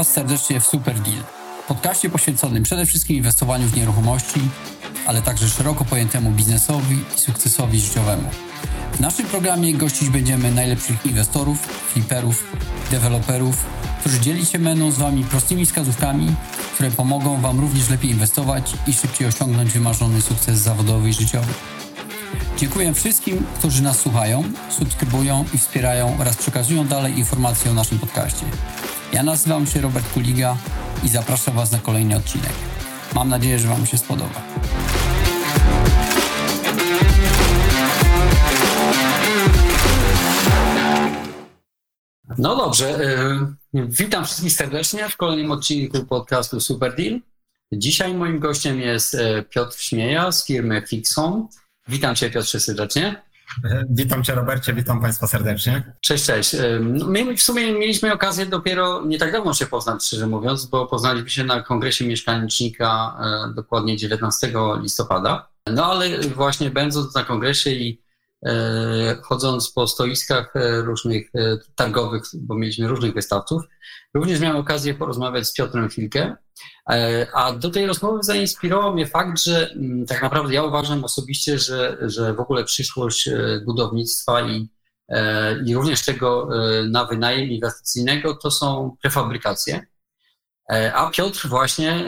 [0.00, 1.22] Was serdecznie w Super Deal,
[1.68, 4.40] podcaście poświęconym przede wszystkim inwestowaniu w nieruchomości,
[5.06, 8.30] ale także szeroko pojętemu biznesowi i sukcesowi życiowemu.
[8.92, 11.58] W naszym programie gościć będziemy najlepszych inwestorów,
[11.92, 12.44] fliperów,
[12.90, 13.64] deweloperów,
[14.00, 16.34] którzy dzieli się będą z Wami prostymi wskazówkami,
[16.74, 21.52] które pomogą Wam również lepiej inwestować i szybciej osiągnąć wymarzony sukces zawodowy i życiowy.
[22.56, 28.46] Dziękuję wszystkim, którzy nas słuchają, subskrybują i wspierają oraz przekazują dalej informacje o naszym podcaście.
[29.12, 30.56] Ja nazywam się Robert Kuliga
[31.04, 32.52] i zapraszam Was na kolejny odcinek.
[33.14, 34.42] Mam nadzieję, że Wam się spodoba.
[42.38, 42.98] No dobrze,
[43.72, 47.20] yy, witam wszystkich serdecznie w kolejnym odcinku podcastu Super Deal.
[47.72, 51.46] Dzisiaj moim gościem jest e, Piotr Śmieja z firmy Fixhome.
[51.88, 53.22] Witam Cię Piotrze serdecznie.
[53.90, 55.92] Witam Cię Robercie, witam Państwa serdecznie.
[56.00, 56.56] Cześć, cześć.
[56.80, 60.86] No, my w sumie mieliśmy okazję dopiero nie tak dawno się poznać, szczerze mówiąc, bo
[60.86, 63.16] poznaliśmy się na kongresie mieszkanicznika
[63.50, 64.52] e, dokładnie 19
[64.82, 65.48] listopada.
[65.66, 68.02] No ale właśnie będąc na kongresie i
[69.22, 71.30] chodząc po stoiskach e, różnych
[71.74, 73.62] targowych, bo mieliśmy różnych wystawców,
[74.14, 76.36] również miałem okazję porozmawiać z Piotrem chwilkę.
[76.90, 81.58] E, a do tej rozmowy zainspirował mnie fakt, że mm, tak naprawdę ja uważam osobiście,
[81.58, 84.68] że, że w ogóle przyszłość e, budownictwa i,
[85.08, 86.48] e, i również tego
[86.90, 89.86] na wynajem inwestycyjnego to są prefabrykacje.
[90.94, 92.04] A Piotr właśnie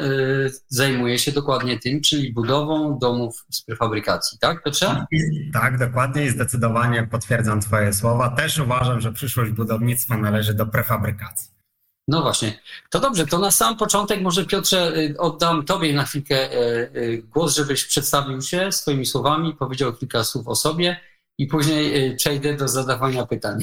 [0.68, 5.06] zajmuje się dokładnie tym, czyli budową domów z prefabrykacji, tak Piotrze?
[5.52, 8.28] Tak, dokładnie i zdecydowanie potwierdzam Twoje słowa.
[8.28, 11.52] Też uważam, że przyszłość budownictwa należy do prefabrykacji.
[12.08, 12.58] No właśnie.
[12.91, 16.48] To dobrze, to na sam początek może Piotrze y, oddam Tobie na chwilkę
[17.24, 21.00] głos, żebyś przedstawił się swoimi słowami, powiedział kilka słów o sobie
[21.38, 23.60] i później przejdę do zadawania pytań.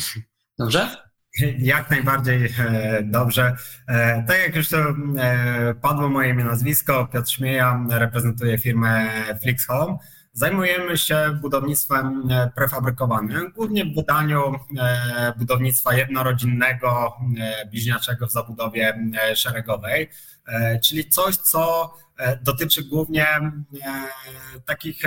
[0.60, 1.09] Dobrze?
[1.58, 3.56] Jak najbardziej e, dobrze.
[3.88, 9.10] E, tak jak już to e, padło moje imię, nazwisko, Piotr Śmieja, reprezentuję firmę
[9.42, 9.98] Flix Home.
[10.32, 14.42] Zajmujemy się budownictwem prefabrykowanym, głównie w wydaniu
[15.38, 17.14] budownictwa jednorodzinnego,
[17.72, 20.10] bliźniaczego w zabudowie szeregowej,
[20.84, 21.94] czyli coś, co
[22.42, 23.28] dotyczy głównie
[24.66, 25.02] takich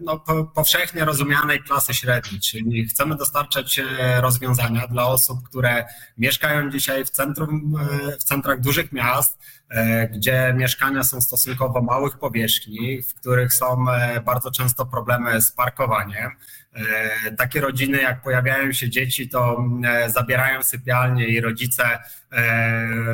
[0.00, 0.24] no,
[0.54, 3.80] powszechnie rozumianej klasy średniej, czyli chcemy dostarczać
[4.20, 5.84] rozwiązania dla osób, które
[6.18, 7.74] mieszkają dzisiaj w centrum,
[8.20, 9.38] w centrach dużych miast,
[9.74, 15.52] E, gdzie mieszkania są stosunkowo małych powierzchni, w których są e, bardzo często problemy z
[15.52, 16.30] parkowaniem.
[16.74, 19.64] E, takie rodziny, jak pojawiają się dzieci, to
[20.06, 21.98] zabierają sypialnie i rodzice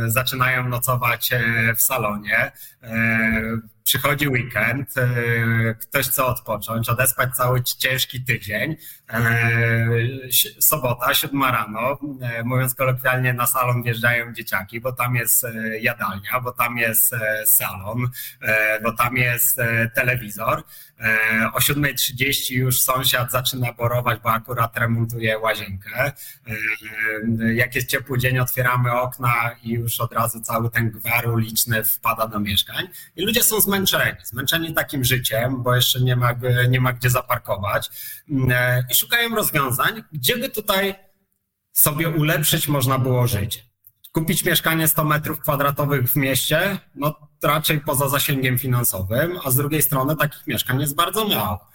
[0.07, 1.31] zaczynają nocować
[1.77, 2.53] w salonie
[3.91, 8.77] przychodzi weekend, e, ktoś chce odpocząć, odespać cały ciężki tydzień,
[9.09, 9.89] e,
[10.61, 15.47] sobota, siódma rano, e, mówiąc kolokwialnie, na salon wjeżdżają dzieciaki, bo tam jest
[15.81, 17.15] jadalnia, bo tam jest
[17.45, 18.09] salon,
[18.83, 19.61] bo tam jest
[19.95, 20.63] telewizor.
[21.53, 26.13] O 7.30 już sąsiad zaczyna borować, bo akurat remontuje łazienkę.
[27.55, 32.27] Jak jest ciepły dzień, otwieramy okna i już od razu cały ten gwar uliczny wpada
[32.27, 32.89] do mieszkań.
[33.17, 36.35] I ludzie są zmęczeni zmęczeni, zmęczeni takim życiem, bo jeszcze nie ma,
[36.69, 37.91] nie ma gdzie zaparkować
[38.31, 40.95] mm, e, i szukają rozwiązań, gdzie by tutaj
[41.73, 43.61] sobie ulepszyć można było życie.
[44.13, 49.83] Kupić mieszkanie 100 metrów kwadratowych w mieście, no raczej poza zasięgiem finansowym, a z drugiej
[49.83, 51.71] strony takich mieszkań jest bardzo mało.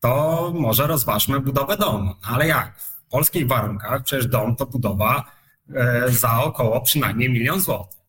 [0.00, 2.14] To może rozważmy budowę domu.
[2.22, 2.78] No ale jak?
[2.78, 5.24] W polskich warunkach przecież dom to budowa
[5.74, 8.00] e, za około przynajmniej milion złotych.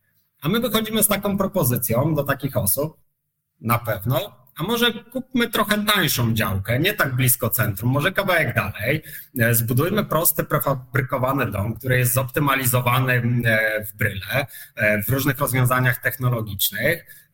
[0.42, 2.98] A my wychodzimy z taką propozycją do takich osób,
[3.62, 4.48] na pewno.
[4.58, 9.04] A może kupmy trochę tańszą działkę, nie tak blisko centrum, może kawałek dalej.
[9.40, 13.14] E, zbudujmy prosty, prefabrykowany dom, który jest zoptymalizowany
[13.46, 17.28] e, w bryle, e, w różnych rozwiązaniach technologicznych,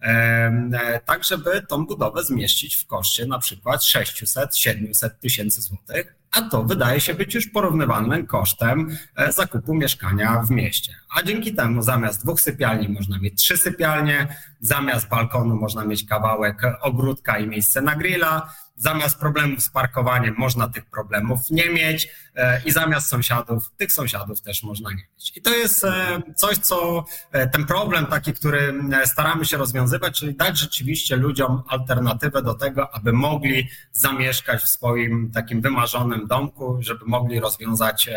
[1.06, 7.00] tak żeby tą budowę zmieścić w koszcie na przykład 600-700 tysięcy złotych a to wydaje
[7.00, 10.96] się być już porównywalnym kosztem e, zakupu mieszkania w mieście.
[11.16, 14.28] A dzięki temu zamiast dwóch sypialni można mieć trzy sypialnie,
[14.60, 20.68] zamiast balkonu można mieć kawałek ogródka i miejsce na grilla, Zamiast problemów z parkowaniem można
[20.68, 25.38] tych problemów nie mieć e, i zamiast sąsiadów, tych sąsiadów też można nie mieć.
[25.38, 28.74] I to jest e, coś, co e, ten problem taki, który
[29.06, 35.32] staramy się rozwiązywać, czyli dać rzeczywiście ludziom alternatywę do tego, aby mogli zamieszkać w swoim
[35.32, 38.10] takim wymarzonym domku, żeby mogli rozwiązać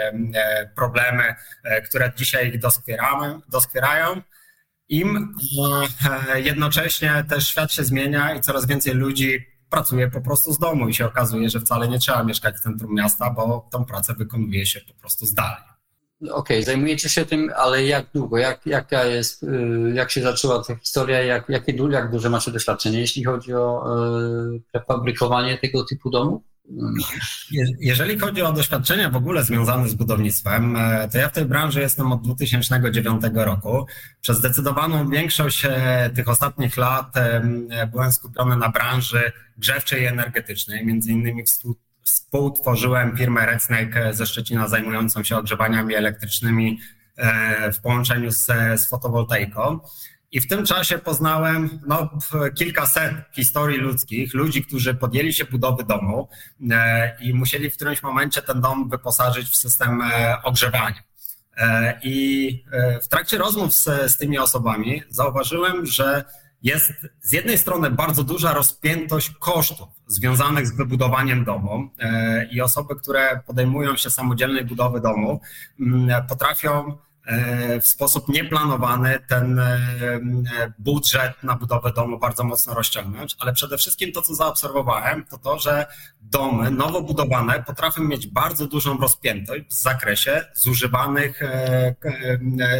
[0.74, 1.34] problemy,
[1.84, 2.60] które dzisiaj ich
[3.48, 4.22] doskwierają
[4.88, 5.34] im.
[6.34, 10.94] Jednocześnie też świat się zmienia i coraz więcej ludzi pracuje po prostu z domu i
[10.94, 14.80] się okazuje, że wcale nie trzeba mieszkać w centrum miasta, bo tą pracę wykonuje się
[14.80, 15.66] po prostu zdalnie.
[16.20, 20.64] okej, okay, zajmujecie się tym, ale jak długo, jak, jaka jest, y, jak się zaczęła
[20.64, 23.84] ta historia, jak, jakie, jak duże macie doświadczenie, jeśli chodzi o
[24.72, 26.42] prefabrykowanie tego typu domów?
[27.80, 31.80] Jeżeli chodzi o doświadczenia w ogóle związane z budownictwem, e, to ja w tej branży
[31.80, 33.86] jestem od 2009 roku.
[34.20, 40.86] Przez zdecydowaną większość e, tych ostatnich lat e, byłem skupiony na branży grzewczej i energetycznej.
[40.86, 41.44] Między innymi
[42.02, 46.80] współtworzyłem firmę Red Snake ze Szczecina zajmującą się ogrzewaniami elektrycznymi
[47.72, 48.46] w połączeniu z,
[48.76, 49.80] z fotowoltaiką.
[50.32, 52.18] I w tym czasie poznałem no,
[52.54, 56.28] kilkaset historii ludzkich, ludzi, którzy podjęli się budowy domu
[56.70, 61.02] e, i musieli w którymś momencie ten dom wyposażyć w system e, ogrzewania.
[61.56, 62.64] E, I
[63.02, 66.24] w trakcie rozmów z, z tymi osobami zauważyłem, że
[66.62, 71.90] jest z jednej strony bardzo duża rozpiętość kosztów związanych z wybudowaniem domu
[72.50, 75.40] i osoby, które podejmują się samodzielnej budowy domu,
[76.28, 76.98] potrafią
[77.80, 79.78] w sposób nieplanowany ten e,
[80.78, 85.58] budżet na budowę domu bardzo mocno rozciągnąć, ale przede wszystkim to, co zaobserwowałem, to to,
[85.58, 85.86] że
[86.20, 91.94] domy nowo budowane potrafią mieć bardzo dużą rozpiętość w zakresie zużywanych, e,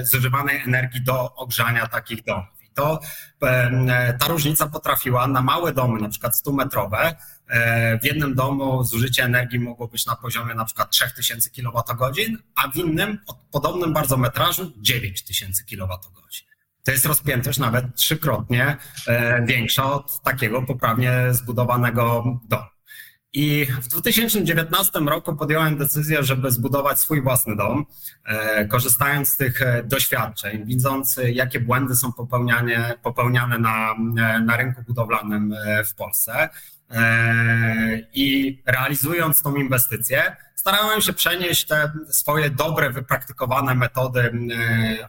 [0.05, 2.57] zużywanej energii do ogrzania takich domów.
[2.75, 3.01] To
[4.19, 7.17] ta różnica potrafiła na małe domy, na przykład 100-metrowe, e,
[8.03, 11.97] w jednym domu zużycie energii mogło być na poziomie na przykład 3000 kWh,
[12.55, 13.19] a w innym
[13.51, 16.17] podobnym bardzo metrażu 9000 kWh.
[16.85, 18.77] To jest rozpiętość nawet trzykrotnie
[19.07, 22.67] e, większa od takiego poprawnie zbudowanego domu.
[23.33, 27.87] I w 2019 roku podjąłem decyzję, żeby zbudować swój własny dom,
[28.25, 34.57] e, korzystając z tych e, doświadczeń, widząc, jakie błędy są popełniane, popełniane na, e, na
[34.57, 35.55] rynku budowlanym
[35.87, 36.49] w Polsce.
[38.13, 44.33] I realizując tą inwestycję, starałem się przenieść te swoje dobre, wypraktykowane metody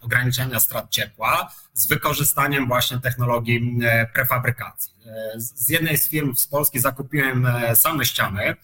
[0.02, 3.80] ograniczenia strat ciepła z wykorzystaniem właśnie technologii
[4.14, 4.94] prefabrykacji.
[5.36, 8.56] Z jednej z firm z Polski zakupiłem same ściany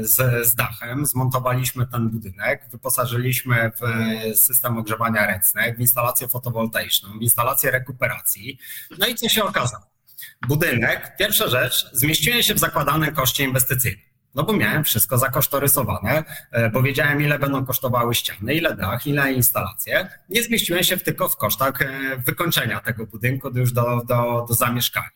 [0.00, 3.82] z, z dachem, zmontowaliśmy ten budynek, wyposażyliśmy w
[4.38, 8.58] system ogrzewania ręczne, w instalację fotowoltaiczną, w instalację rekuperacji.
[8.98, 9.84] No i co się okazało?
[10.48, 14.08] Budynek, pierwsza rzecz, zmieściłem się w zakładanym koszcie inwestycyjnym.
[14.34, 19.32] No bo miałem wszystko zakosztorysowane, e, bo wiedziałem, ile będą kosztowały ściany, ile dach, ile
[19.32, 20.08] instalacje.
[20.28, 25.08] Nie zmieściłem się tylko w kosztach e, wykończenia tego budynku już do, do, do zamieszkania.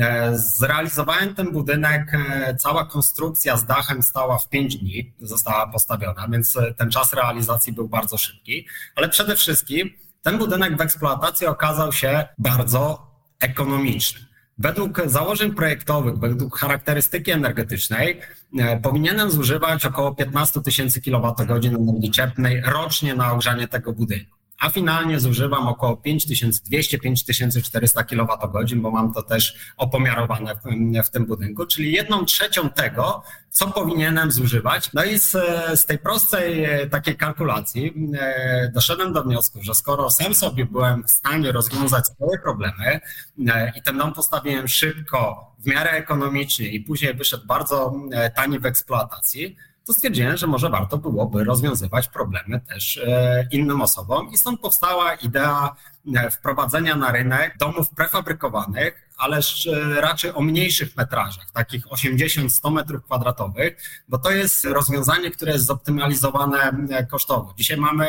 [0.00, 2.12] E, zrealizowałem ten budynek,
[2.58, 7.88] cała konstrukcja z dachem stała w 5 dni, została postawiona, więc ten czas realizacji był
[7.88, 8.66] bardzo szybki,
[8.96, 9.90] ale przede wszystkim
[10.22, 13.10] ten budynek w eksploatacji okazał się bardzo
[13.40, 14.29] ekonomiczny.
[14.60, 18.20] Według założeń projektowych, według charakterystyki energetycznej,
[18.58, 24.70] e, powinienem zużywać około 15 tysięcy kWh energii cieplnej rocznie na ogrzanie tego budynku a
[24.70, 30.60] finalnie zużywam około 5200-5400 kWh, bo mam to też opomiarowane w,
[31.06, 34.92] w, tym budynku, czyli jedną trzecią tego, co powinienem zużywać.
[34.92, 35.30] No i z,
[35.74, 41.04] z tej prostej e, takiej kalkulacji e, doszedłem do wniosku, że skoro sam sobie byłem
[41.04, 43.00] w stanie rozwiązać swoje problemy
[43.48, 47.94] e, i ten dom postawiłem szybko, w miarę ekonomicznie i później wyszedł bardzo
[48.34, 49.56] tani w eksploatacji,
[49.90, 55.14] to stwierdziłem, że może warto byłoby rozwiązywać problemy też e, innym osobom i stąd powstała
[55.14, 55.76] idea
[56.14, 63.04] e, wprowadzenia na rynek domów prefabrykowanych, ale e, raczej o mniejszych metrażach, takich 80-100 metrów
[63.04, 63.76] kwadratowych,
[64.08, 67.54] bo to jest rozwiązanie, które jest zoptymalizowane kosztowo.
[67.56, 68.06] Dzisiaj mamy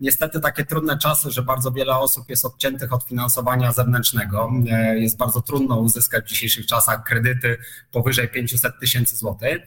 [0.00, 4.50] niestety takie trudne czasy, że bardzo wiele osób jest odciętych od finansowania zewnętrznego.
[4.94, 7.58] Jest bardzo trudno uzyskać w dzisiejszych czasach kredyty
[7.92, 9.62] powyżej 500 tysięcy złotych.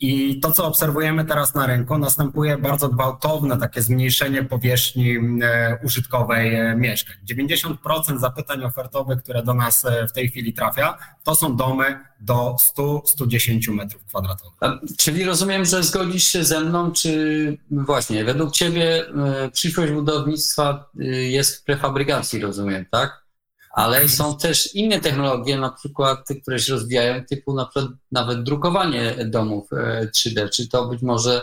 [0.00, 6.54] I to, co obserwujemy teraz na rynku, następuje bardzo gwałtowne takie zmniejszenie powierzchni e, użytkowej
[6.54, 7.16] e, mieszkań.
[7.30, 12.56] 90% zapytań ofertowych, które do nas e, w tej chwili trafia, to są domy do
[12.78, 14.58] 100-110 metrów kwadratowych.
[14.98, 19.04] Czyli rozumiem, że zgodzisz się ze mną, czy właśnie według Ciebie
[19.52, 20.90] przyszłość budownictwa
[21.30, 23.29] jest w prefabrykacji, rozumiem, tak?
[23.70, 29.16] Ale są też inne technologie, na przykład, które się rozwijają, typu na przykład nawet drukowanie
[29.24, 29.68] domów
[30.16, 30.40] 3D.
[30.40, 31.42] E, czy to być może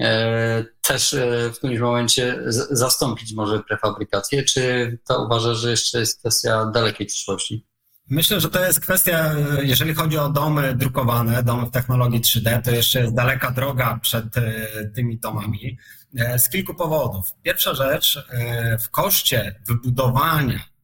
[0.00, 2.38] e, też e, w którymś momencie
[2.70, 7.66] zastąpić może prefabrykację, czy to uważasz, że jeszcze jest kwestia dalekiej przyszłości?
[8.10, 12.70] Myślę, że to jest kwestia, jeżeli chodzi o domy drukowane, domy w technologii 3D, to
[12.70, 14.24] jeszcze jest daleka droga przed
[14.94, 15.78] tymi domami
[16.38, 17.26] z kilku powodów.
[17.42, 18.26] Pierwsza rzecz,
[18.80, 20.75] w koszcie wybudowania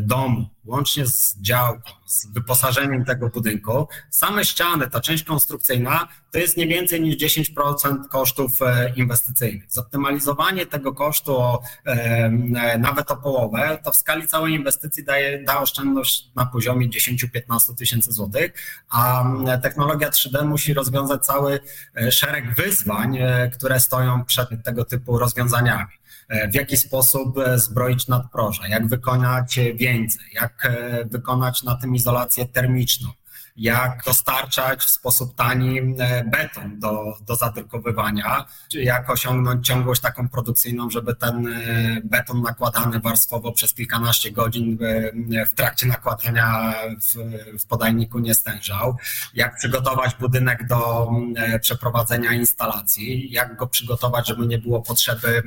[0.00, 6.56] domu, łącznie z działką, z wyposażeniem tego budynku, same ściany, ta część konstrukcyjna, to jest
[6.56, 9.72] nie więcej niż 10% kosztów e, inwestycyjnych.
[9.72, 11.62] Zoptymalizowanie tego kosztu o,
[12.78, 18.12] nawet o połowę, to w skali całej inwestycji daje, da oszczędność na poziomie 10-15 tysięcy
[18.12, 18.52] złotych,
[18.88, 19.24] a
[19.62, 21.60] technologia 3D musi rozwiązać cały
[22.10, 23.18] szereg wyzwań,
[23.52, 26.05] które stoją przed tego typu rozwiązaniami
[26.50, 30.72] w jaki sposób zbroić nadproża, jak wykonać więcej, jak
[31.10, 33.08] wykonać na tym izolację termiczną,
[33.56, 40.90] jak dostarczać w sposób tani e, beton do, do zadrukowywania, jak osiągnąć ciągłość taką produkcyjną,
[40.90, 41.52] żeby ten e,
[42.04, 44.78] beton nakładany warstwowo przez kilkanaście godzin
[45.46, 47.14] w trakcie nakładania w,
[47.58, 48.96] w podajniku nie stężał,
[49.34, 55.42] jak przygotować budynek do e, przeprowadzenia instalacji, jak go przygotować, żeby nie było potrzeby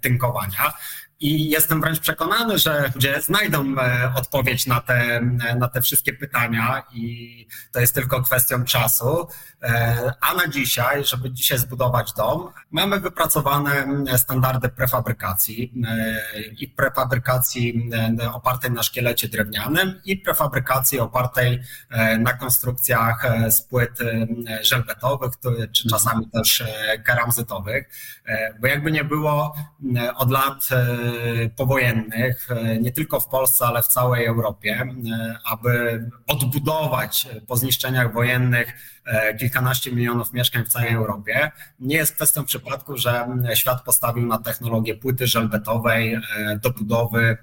[0.00, 0.72] tynkowania.
[1.20, 5.20] I jestem wręcz przekonany, że ludzie znajdą e, odpowiedź na te,
[5.58, 9.28] na te wszystkie pytania i to jest tylko kwestią czasu.
[9.62, 17.90] E, a na dzisiaj, żeby dzisiaj zbudować dom, mamy wypracowane standardy prefabrykacji e, i prefabrykacji
[18.32, 21.62] opartej na szkielecie drewnianym i prefabrykacji opartej
[22.18, 23.98] na konstrukcjach z płyt
[24.62, 25.32] żelbetowych,
[25.72, 26.64] czy czasami też
[27.04, 27.88] keramzytowych,
[28.60, 29.56] bo jakby nie było
[30.16, 30.68] od lat
[31.56, 32.48] powojennych,
[32.80, 34.86] nie tylko w Polsce, ale w całej Europie,
[35.44, 38.72] aby odbudować po zniszczeniach wojennych
[39.38, 41.50] kilkanaście milionów mieszkań w całej Europie.
[41.80, 46.20] Nie jest kwestią przypadku, że świat postawił na technologię płyty żelbetowej
[46.62, 47.36] do budowy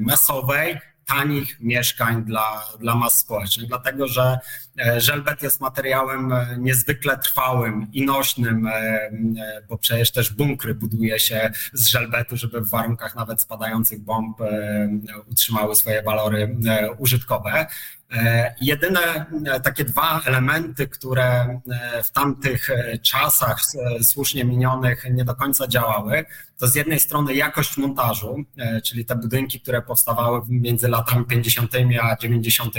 [0.00, 4.38] masowej, tanich mieszkań dla, dla mas społecznych, dlatego że
[4.86, 9.10] e, żelbet jest materiałem e, niezwykle trwałym i nośnym, e,
[9.68, 14.38] bo przecież też bunkry buduje się z żelbetu, żeby w warunkach nawet spadających bomb
[15.30, 16.56] utrzymały swoje walory
[16.98, 17.66] użytkowe.
[18.60, 19.26] Jedyne
[19.62, 21.60] takie dwa elementy, które
[22.04, 22.70] w tamtych
[23.02, 23.60] czasach
[24.02, 26.24] słusznie minionych nie do końca działały,
[26.60, 31.72] to z jednej strony jakość montażu, e, czyli te budynki, które powstawały między latami 50.
[32.02, 32.74] a 90.,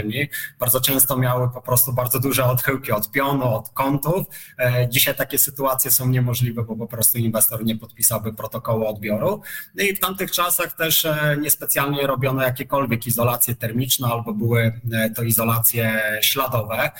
[0.59, 4.27] bardzo często miały po prostu bardzo duże odchyłki od pionu, od kątów.
[4.59, 9.41] E, dzisiaj takie sytuacje są niemożliwe, bo po prostu inwestor nie podpisałby protokołu odbioru.
[9.75, 14.81] No I w tamtych czasach też e, niespecjalnie robiono jakiekolwiek izolacje termiczne albo były
[15.15, 16.91] to izolacje śladowe.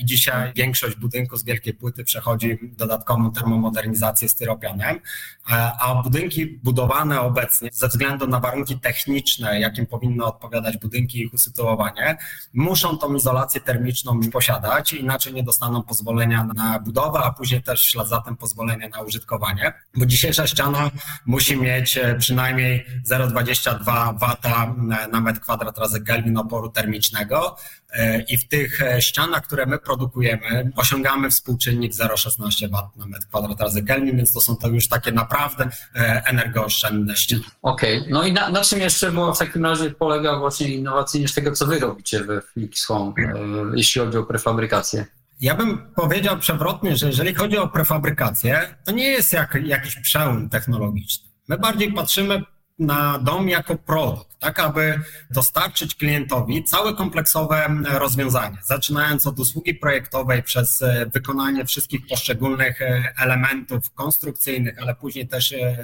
[0.00, 5.00] I dzisiaj większość budynków z wielkiej płyty przechodzi dodatkową termomodernizację styropianem,
[5.44, 11.34] a budynki budowane obecnie ze względu na warunki techniczne, jakim powinny odpowiadać budynki i ich
[11.34, 12.16] usytuowanie,
[12.54, 18.08] muszą tą izolację termiczną posiadać, inaczej nie dostaną pozwolenia na budowę, a później też ślad
[18.08, 20.90] za tym pozwolenia na użytkowanie, bo dzisiejsza ściana
[21.26, 27.56] musi mieć e, przynajmniej 0,22 W na metr kwadrat razy Kelvin oporu termicznego.
[27.56, 27.79] e,
[28.28, 33.60] i w tych e, ścianach, które my produkujemy, osiągamy współczynnik 0,16 W na metr kwadrat
[33.60, 37.40] razy Kelvin, więc to są to już takie naprawdę E, energooszczędności.
[37.62, 38.10] Okej, okay.
[38.10, 41.52] no i na, na, czym jeszcze było w takim razie polega właśnie innowacyjnie z tego,
[41.52, 43.34] co wy robicie we Flix Home, e,
[43.74, 45.06] jeśli chodzi o prefabrykację?
[45.40, 50.48] Ja bym powiedział przewrotnie, że jeżeli chodzi o prefabrykację, to nie jest jak, jakiś przełom
[50.48, 51.28] technologiczny.
[51.48, 52.42] My bardziej patrzymy
[52.80, 60.42] na dom jako produkt, tak aby dostarczyć klientowi całe kompleksowe rozwiązanie, zaczynając od usługi projektowej
[60.42, 65.76] przez e, wykonanie wszystkich poszczególnych e, elementów konstrukcyjnych, ale później też e,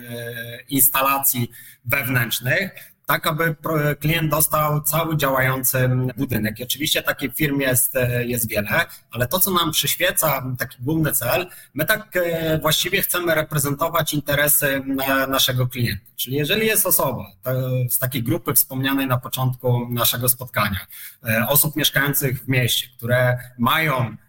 [0.68, 1.50] instalacji
[1.84, 3.56] wewnętrznych, tak aby
[4.00, 6.60] klient dostał cały działający budynek.
[6.60, 7.94] I oczywiście takich firm jest,
[8.24, 13.34] jest wiele, ale to, co nam przyświeca, taki główny cel, my tak e, właściwie chcemy
[13.34, 14.82] reprezentować interesy
[15.28, 16.04] naszego klienta.
[16.16, 17.24] Czyli jeżeli jest osoba
[17.90, 20.86] z takiej grupy wspomnianej na początku naszego spotkania,
[21.28, 24.25] e, osób mieszkających w mieście, które mają E,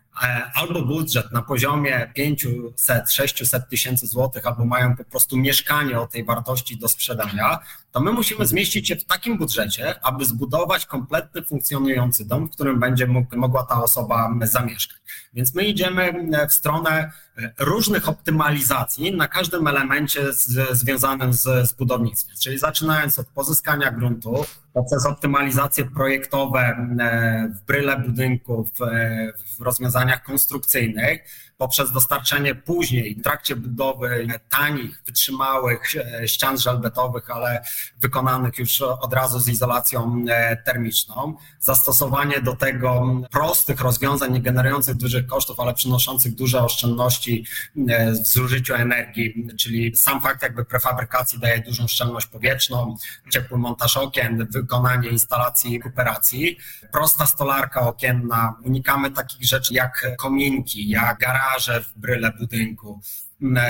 [0.53, 6.77] albo budżet na poziomie 500-600 tysięcy złotych, albo mają po prostu mieszkanie o tej wartości
[6.77, 7.59] do sprzedania,
[7.91, 12.79] to my musimy zmieścić się w takim budżecie, aby zbudować kompletny funkcjonujący dom, w którym
[12.79, 14.97] będzie mogła ta osoba zamieszkać.
[15.33, 16.13] Więc my idziemy
[16.49, 17.11] w stronę
[17.59, 22.35] różnych optymalizacji na każdym elemencie z, związanym z, z budownictwem.
[22.41, 30.23] Czyli zaczynając od pozyskania gruntu, poprzez optymalizacje projektowe e, w bryle budynków, e, w rozwiązaniach
[30.23, 31.21] konstrukcyjnych,
[31.57, 37.63] poprzez dostarczenie później, w trakcie budowy tanich, wytrzymałych e, ścian żelbetowych, ale
[37.99, 44.95] wykonanych już od razu z izolacją e, termiczną, zastosowanie do tego prostych rozwiązań, nie generujących
[44.95, 47.45] dużych kosztów, ale przynoszących duże oszczędności
[47.89, 52.95] e, w zużyciu energii, czyli sam fakt jakby prefabrykacji daje dużą szczelność powietrzną,
[53.29, 56.57] ciepły montaż okien, wykonanie instalacji rekuperacji,
[56.91, 63.01] prosta stolarka okienna, unikamy takich rzeczy jak kominki, jak garaże, garaże w bryle budynku,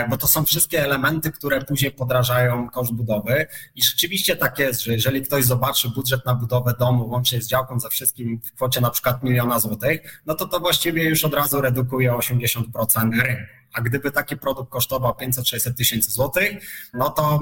[0.10, 4.94] bo to są wszystkie elementy, które później podrażają koszt budowy i rzeczywiście tak jest, że
[4.94, 8.90] jeżeli ktoś zobaczy budżet na budowę domu łącznie z działką za wszystkim w kwocie na
[8.90, 13.44] przykład miliona złotych, no to to właściwie już od razu redukuje 80% rynku.
[13.74, 16.52] A gdyby taki produkt kosztował 500-600 tysięcy złotych,
[16.94, 17.40] no to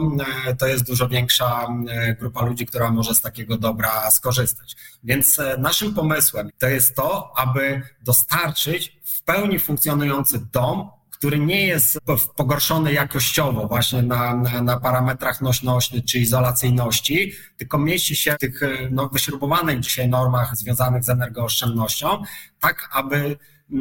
[0.47, 4.75] e, to jest dużo większa e, grupa ludzi, która może z takiego dobra skorzystać.
[5.03, 8.94] Więc e, naszym pomysłem to jest to, aby dostarczyć
[9.25, 11.99] pełni funkcjonujący dom który nie jest
[12.35, 18.61] pogorszony jakościowo właśnie na, na, na, parametrach nośności czy izolacyjności, tylko mieści się w tych
[18.91, 22.23] no, wyśrubowanych dzisiaj normach związanych z energooszczędnością,
[22.59, 23.37] tak aby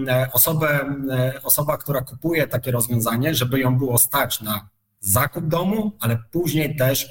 [0.08, 4.68] E, osobę, e, osoba, która kupuje takie rozwiązanie, żeby ją było stać na
[5.00, 7.08] zakup domu, ale później też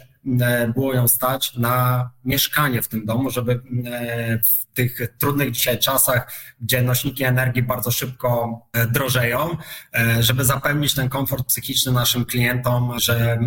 [0.76, 3.62] było ją stać na mieszkanie w tym domu, żeby
[4.44, 8.62] w tych trudnych dzisiaj czasach, gdzie nośniki energii bardzo szybko
[8.92, 9.58] drożeją,
[10.20, 13.40] żeby zapewnić ten komfort psychiczny naszym klientom, że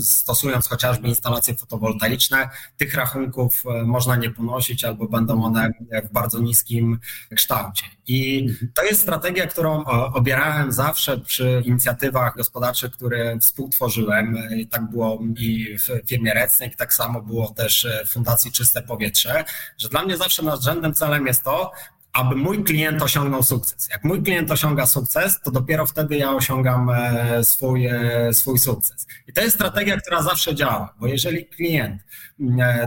[0.00, 5.70] stosując chociażby instalacje fotowoltaiczne, tych rachunków można nie ponosić albo będą one
[6.04, 6.98] w bardzo niskim
[7.34, 7.84] kształcie.
[8.06, 14.38] I to jest strategia, którą obierałem zawsze przy inicjatywach gospodarczych, które współtworzyłem.
[14.70, 19.44] Tak było i w firmie Recnik, tak samo było też w Fundacji Czyste Powietrze,
[19.78, 21.72] że dla mnie zawsze nadrzędnym celem jest to,
[22.14, 23.88] aby mój klient osiągnął sukces.
[23.90, 29.06] Jak mój klient osiąga sukces, to dopiero wtedy ja osiągam e, swój, e, swój sukces.
[29.26, 32.33] I to jest strategia, która zawsze działa, bo jeżeli klient e,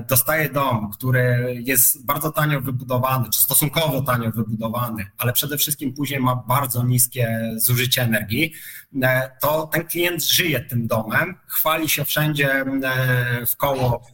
[0.09, 6.19] dostaje dom, który jest bardzo tanio wybudowany, czy stosunkowo tanio wybudowany, ale przede wszystkim później
[6.19, 8.53] ma bardzo niskie zużycie energii,
[9.41, 12.65] to ten klient żyje tym domem, chwali się wszędzie
[13.47, 14.07] w koło,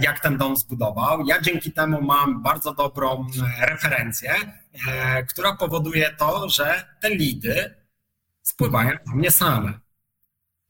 [0.00, 1.26] jak ten dom zbudował.
[1.26, 3.26] Ja dzięki temu mam bardzo dobrą
[3.60, 4.34] referencję,
[5.28, 7.74] która powoduje to, że te lidy
[8.42, 9.83] spływają do mnie same.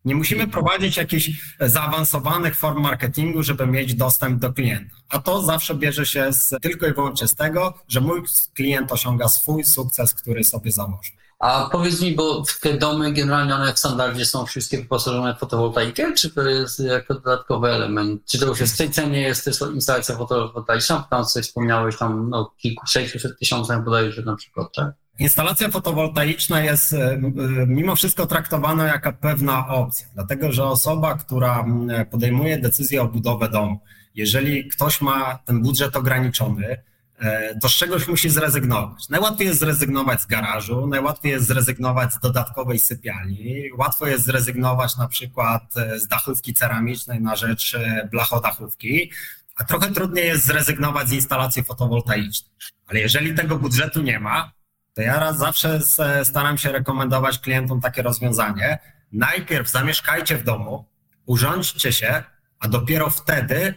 [0.05, 1.31] Nie musimy prowadzić jakichś
[1.61, 4.97] zaawansowanych form marketingu, żeby mieć dostęp do klienta.
[5.09, 8.23] A to zawsze bierze się z, tylko i wyłącznie z tego, że mój
[8.55, 11.15] klient osiąga swój sukces, który sobie założył.
[11.39, 16.13] A powiedz mi, bo te domy generalnie one w standardzie są wszystkie wyposażone w fotowoltaikę,
[16.13, 18.23] czy to jest jako dodatkowy element?
[18.25, 21.07] Czy to już jest w tej cenie jest też instalacja fotowoltaiczna?
[21.11, 24.95] Tam coś wspomniałeś tam no, kilku, 600 tysiącach bodajże na przykład, tak?
[25.19, 27.21] Instalacja fotowoltaiczna jest e, e,
[27.67, 31.65] mimo wszystko traktowana jako pewna opcja, dlatego że osoba, która
[32.11, 33.81] podejmuje decyzję o budowę domu,
[34.15, 36.77] jeżeli ktoś ma ten budżet ograniczony,
[37.19, 39.09] E, to z czegoś musi zrezygnować.
[39.09, 45.09] Najłatwiej jest zrezygnować z garażu, najłatwiej jest zrezygnować z dodatkowej sypialni, łatwo jest zrezygnować na
[45.09, 47.77] przykład z dachówki ceramicznej na rzecz
[48.11, 49.11] blachodachówki,
[49.57, 52.51] a trochę trudniej jest zrezygnować z instalacji fotowoltaicznej.
[52.87, 54.53] Ale jeżeli tego budżetu nie ma,
[54.95, 55.81] to ja raz zawsze
[56.25, 58.79] staram się rekomendować klientom takie rozwiązanie.
[59.13, 60.85] Najpierw zamieszkajcie w domu,
[61.27, 62.23] urządźcie się,
[62.61, 63.75] a dopiero wtedy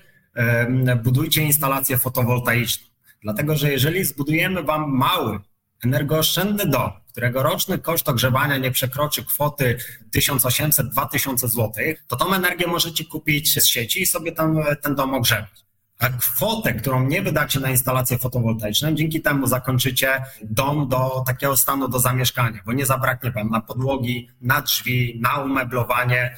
[1.03, 2.88] budujcie instalację fotowoltaiczną.
[3.23, 5.39] Dlatego, że jeżeli zbudujemy Wam mały,
[5.84, 9.77] energooszczędny dom, którego roczny koszt ogrzewania nie przekroczy kwoty
[10.15, 11.73] 1800-2000 zł,
[12.08, 15.66] to tą energię możecie kupić z sieci i sobie tam ten dom ogrzewać
[16.00, 21.88] a kwotę, którą nie wydacie na instalację fotowoltaiczną, dzięki temu zakończycie dom do takiego stanu
[21.88, 26.38] do zamieszkania, bo nie zabraknie wam na podłogi, na drzwi, na umeblowanie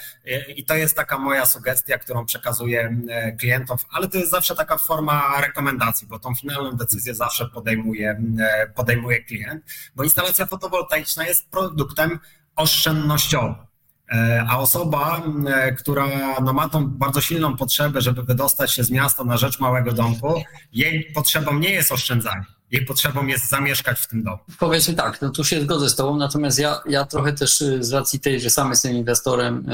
[0.55, 4.77] i to jest taka moja sugestia, którą przekazuję e, klientom, ale to jest zawsze taka
[4.77, 9.63] forma rekomendacji, bo tą finalną decyzję zawsze podejmuje, e, podejmuje klient,
[9.95, 12.19] bo instalacja fotowoltaiczna jest produktem
[12.55, 13.68] oszczędnościowym.
[14.11, 16.07] E, a osoba, e, która
[16.41, 20.41] no, ma tą bardzo silną potrzebę, żeby wydostać się z miasta na rzecz małego domku,
[20.73, 22.45] jej potrzebą nie jest oszczędzanie.
[22.71, 24.37] Jej potrzebą jest zamieszkać w tym domu.
[24.59, 27.93] Powiedzmy tak, no tu się zgodzę z Tobą, natomiast ja, ja trochę też y, z
[27.93, 29.65] racji tej, że sam jestem inwestorem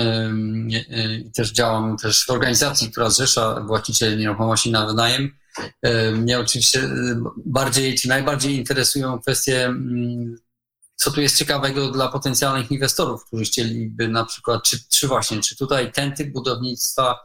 [1.25, 5.31] i też działam też w organizacji, która zrzesza właścicieli nieruchomości na wynajem,
[6.13, 9.73] mnie oczywiście y, bardziej, czy najbardziej interesują kwestie
[10.95, 15.57] co tu jest ciekawego dla potencjalnych inwestorów, którzy chcieliby na przykład, czy, czy właśnie, czy
[15.57, 17.19] tutaj ten typ budownictwa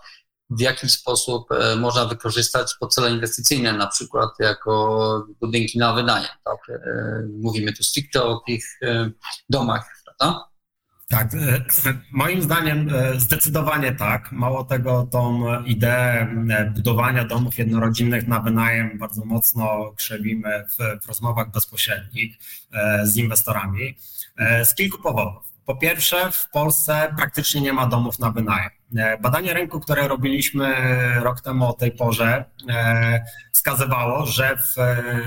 [0.51, 6.31] w jakiś sposób e, można wykorzystać pod cele inwestycyjne, na przykład jako budynki na wynajem.
[6.45, 6.71] Tak?
[6.71, 6.83] E,
[7.43, 9.11] mówimy tu stricte o tych e,
[9.49, 10.50] domach, prawda?
[11.11, 11.65] Tak, e,
[12.11, 14.33] moim zdaniem e, zdecydowanie tak.
[14.33, 21.09] Mało tego, tą ideę e, budowania domów jednorodzinnych na wynajem bardzo mocno krzewimy w, w
[21.09, 22.39] rozmowach bezpośrednich
[23.03, 23.97] z inwestorami
[24.65, 25.43] z kilku powodów.
[25.67, 28.80] Po pierwsze, w Polsce praktycznie nie ma domów na wynajem.
[29.21, 30.75] Badanie rynku, które robiliśmy
[31.21, 32.45] rok temu o tej porze,
[33.53, 34.75] wskazywało, że w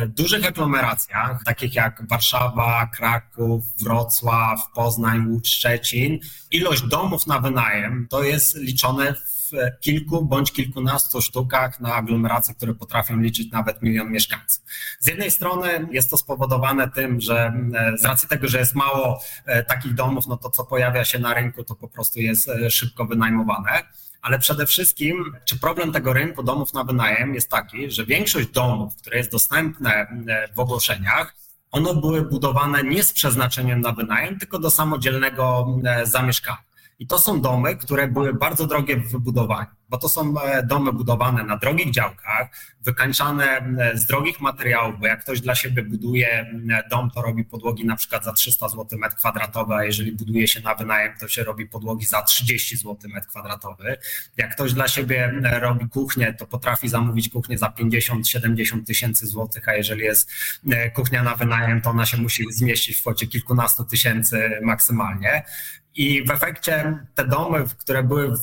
[0.07, 6.19] dużych aglomeracjach, takich jak Warszawa, Kraków, Wrocław, Poznań, Łódź, Szczecin,
[6.51, 9.32] ilość domów na wynajem to jest liczone w
[9.81, 14.63] kilku bądź kilkunastu sztukach na aglomeracje, które potrafią liczyć nawet milion mieszkańców.
[14.99, 19.21] Z jednej strony jest to spowodowane tym, że e, z racji tego, że jest mało
[19.45, 22.71] e, takich domów, no to co pojawia się na rynku, to po prostu jest e,
[22.71, 23.83] szybko wynajmowane
[24.21, 28.95] ale przede wszystkim, czy problem tego rynku domów na wynajem jest taki, że większość domów,
[28.95, 30.07] które jest dostępne
[30.55, 31.35] w ogłoszeniach,
[31.71, 35.67] one były budowane nie z przeznaczeniem na wynajem, tylko do samodzielnego
[36.03, 36.72] zamieszkania.
[36.99, 40.93] I to są domy, które były bardzo drogie w wybudowaniu, bo to są e, domy
[40.93, 42.49] budowane na drogich działkach,
[42.81, 47.43] wykańczane e, z drogich materiałów, bo jak ktoś dla siebie buduje e, dom, to robi
[47.45, 51.27] podłogi na przykład za 300 zł metr kwadratowy, a jeżeli buduje się na wynajem, to
[51.27, 53.97] się robi podłogi za 30 zł metr kwadratowy.
[54.37, 59.73] Jak ktoś dla siebie robi kuchnię, to potrafi zamówić kuchnię za 50-70 tysięcy złotych, a
[59.73, 60.31] jeżeli jest
[60.93, 65.43] kuchnia na wynajem, to ona się musi zmieścić w kwocie kilkunastu tysięcy maksymalnie.
[65.95, 68.33] I w efekcie te domy, które były,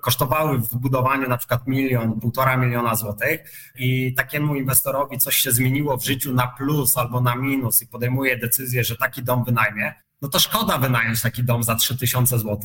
[0.00, 5.96] kosztowały w budowaniu na przykład milion, półtora miliona złotych i takiemu inwestorowi coś się zmieniło
[5.96, 10.28] w życiu na plus albo na minus i podejmuje decyzję, że taki dom wynajmie, no
[10.28, 12.58] to szkoda wynająć taki dom za 3000 zł,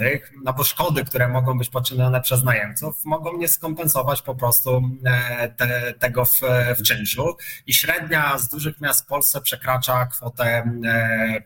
[0.43, 5.49] no bo szkody, które mogą być poczynione przez najemców, mogą nie skompensować po prostu e,
[5.49, 6.41] te, tego w,
[6.79, 7.37] w czynszu.
[7.67, 10.71] I średnia z dużych miast w Polsce przekracza kwotę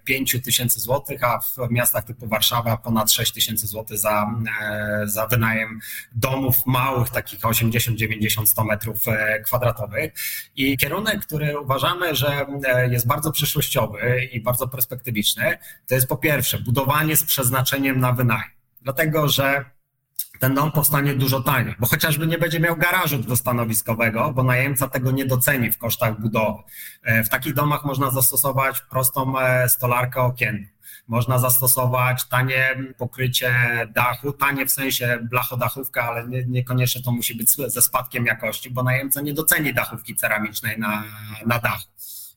[0.03, 4.27] 5000 zł, a w miastach typu Warszawa ponad 6000 zł za,
[4.61, 5.79] e, za wynajem
[6.11, 10.13] domów małych, takich 80, 90, 100 metrów e, kwadratowych.
[10.55, 12.45] I kierunek, który uważamy, że
[12.89, 18.51] jest bardzo przyszłościowy i bardzo perspektywiczny, to jest po pierwsze budowanie z przeznaczeniem na wynajem,
[18.81, 19.65] dlatego że
[20.39, 25.11] ten dom powstanie dużo taniej, bo chociażby nie będzie miał garażu dwustanowiskowego, bo najemca tego
[25.11, 26.63] nie doceni w kosztach budowy.
[27.03, 30.67] E, w takich domach można zastosować prostą e, stolarkę okienną.
[31.07, 33.53] Można zastosować tanie pokrycie
[33.95, 38.83] dachu, tanie w sensie blachodachówka, ale nie, niekoniecznie to musi być ze spadkiem jakości, bo
[38.83, 41.03] najemca nie doceni dachówki ceramicznej na,
[41.45, 41.87] na dachu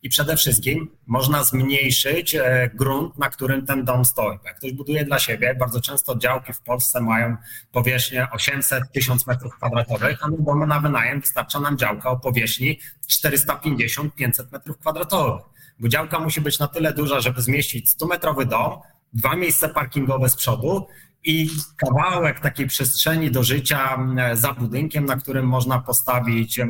[0.03, 4.39] i przede wszystkim można zmniejszyć e, grunt, na którym ten dom stoi.
[4.45, 7.37] Jak ktoś buduje dla siebie, bardzo często działki w Polsce mają
[7.73, 14.53] powierzchnię 800-1000 metrów kwadratowych, a na domy na wynajem wystarcza nam działka o powierzchni 450-500
[14.53, 15.43] metrów kwadratowych.
[15.79, 18.81] Bo działka musi być na tyle duża, żeby zmieścić 100-metrowy dom,
[19.13, 20.87] dwa miejsca parkingowe z przodu
[21.25, 23.99] i kawałek takiej przestrzeni do życia
[24.33, 26.61] za budynkiem, na którym można postawić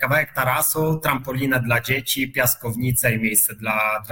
[0.00, 4.04] kawałek tarasu, trampolinę dla dzieci, piaskownicę i miejsce dla,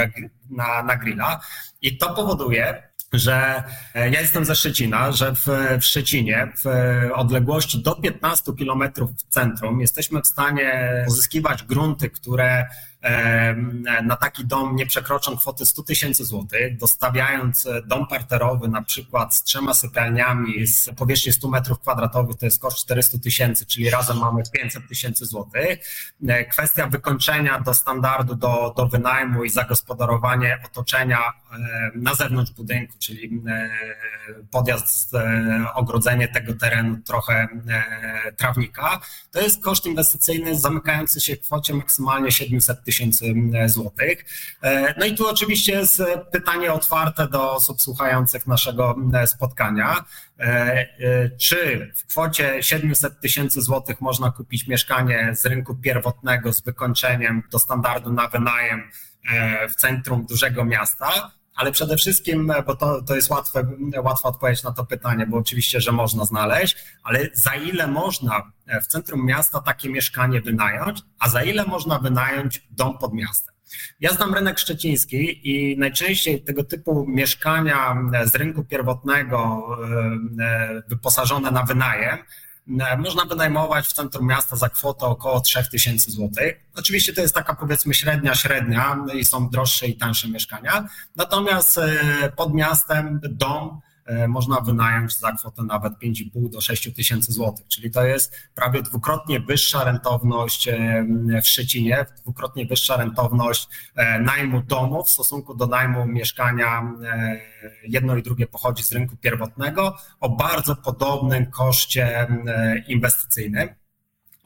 [0.51, 1.41] na, na grilla.
[1.83, 3.63] I to powoduje, że
[3.95, 5.47] e, ja jestem ze Szczecina, że w,
[5.81, 6.69] w Szczecinie w
[7.15, 12.67] odległości do 15 kilometrów w centrum jesteśmy w stanie pozyskiwać grunty, które
[14.03, 19.35] na taki dom nie przekroczą kwoty 100 tysięcy złotych, dostawiając e, dom parterowy na przykład
[19.35, 24.19] z trzema sypialniami z powierzchni 100 metrów kwadratowych, to jest koszt 400 tysięcy, czyli razem
[24.19, 25.79] mamy 500 tysięcy złotych.
[26.29, 31.33] E, kwestia wykończenia do standardu, do, do wynajmu i zagospodarowanie otoczenia
[31.95, 33.43] na zewnątrz budynku, czyli
[34.51, 37.49] podjazd, e, ogrodzenie tego terenu, trochę
[38.37, 39.01] trawnika,
[39.33, 43.35] to jest koszt inwestycyjny zamykający się w kwocie maksymalnie 700 tysięcy
[43.67, 44.25] złotych.
[44.63, 48.97] E, no i tu oczywiście jest pytanie otwarte do osób słuchających naszego
[49.27, 50.05] spotkania.
[50.39, 57.43] E, czy w kwocie 700 tysięcy złotych można kupić mieszkanie z rynku pierwotnego z wykończeniem
[57.51, 58.91] do standardu na wynajem
[59.69, 61.31] w centrum dużego miasta?
[61.57, 63.67] Ale przede wszystkim, bo to, to jest łatwe,
[64.03, 68.87] łatwa odpowiedź na to pytanie, bo oczywiście, że można znaleźć, ale za ile można w
[68.87, 73.57] centrum miasta takie mieszkanie wynająć, a za ile można wynająć dom pod miastem.
[74.01, 79.67] Ja znam rynek szczeciński i najczęściej tego typu mieszkania z rynku pierwotnego
[80.39, 82.19] e, e, wyposażone na wynajem
[82.99, 86.31] można wynajmować w centrum miasta za kwotę około 3000 zł.
[86.77, 90.89] Oczywiście to jest taka powiedzmy średnia, średnia i są droższe i tańsze mieszkania.
[91.17, 93.86] Natomiast e, pod miastem dom E,
[94.29, 99.41] można wynająć za kwotę nawet 5,5 do 6 tysięcy złotych, czyli to jest prawie dwukrotnie
[99.41, 101.05] wyższa rentowność e,
[101.43, 106.93] w Szczecinie, dwukrotnie wyższa rentowność e, najmu domu w stosunku do najmu mieszkania.
[107.83, 112.27] Jedno i drugie pochodzi z rynku pierwotnego o bardzo podobnym koszcie
[112.89, 113.86] inwestycyjnym.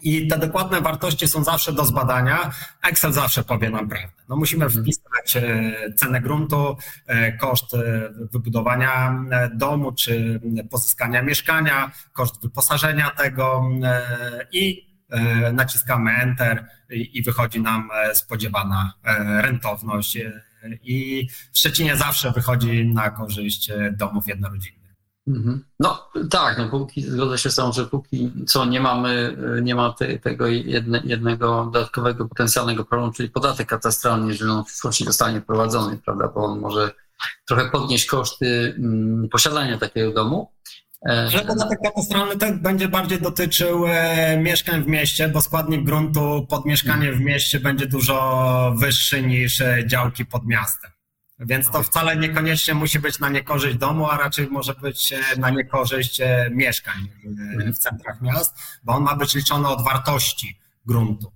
[0.02, 2.50] I te dokładne wartości są zawsze do zbadania.
[2.82, 4.22] Excel zawsze powie nam prawdę.
[4.28, 4.84] No musimy mhm.
[4.84, 7.78] wpisać e, cenę gruntu, e, koszt e,
[8.32, 13.62] wybudowania domu czy pozyskania mieszkania, koszt wyposażenia tego
[14.52, 14.90] i
[15.52, 18.92] naciskamy Enter i wychodzi nam spodziewana
[19.40, 20.18] rentowność.
[20.82, 24.79] I w Szczecinie zawsze wychodzi na korzyść domów jednorodzinnych.
[25.30, 25.64] Mhm.
[25.80, 29.92] No tak, no póki, zgodzę się z tą, że póki co nie mamy, nie ma
[29.92, 35.40] te, tego jedne, jednego dodatkowego potencjalnego problemu, czyli podatek katastralny, jeżeli on w przyszłości zostanie
[35.40, 36.90] wprowadzony, prawda, bo on może
[37.46, 40.52] trochę podnieść koszty mm, posiadania takiego domu.
[41.06, 46.46] E, Ale podatek katastralny tak będzie bardziej dotyczył e, mieszkań w mieście, bo składnik gruntu
[46.48, 50.90] pod mieszkanie w mieście będzie dużo wyższy niż e, działki pod miastem.
[51.40, 55.50] Więc to wcale niekoniecznie musi być na niekorzyść domu, a raczej może być e, na
[55.50, 57.08] niekorzyść e, mieszkań
[57.66, 61.32] e, w centrach miast, bo on ma być liczony od wartości gruntu.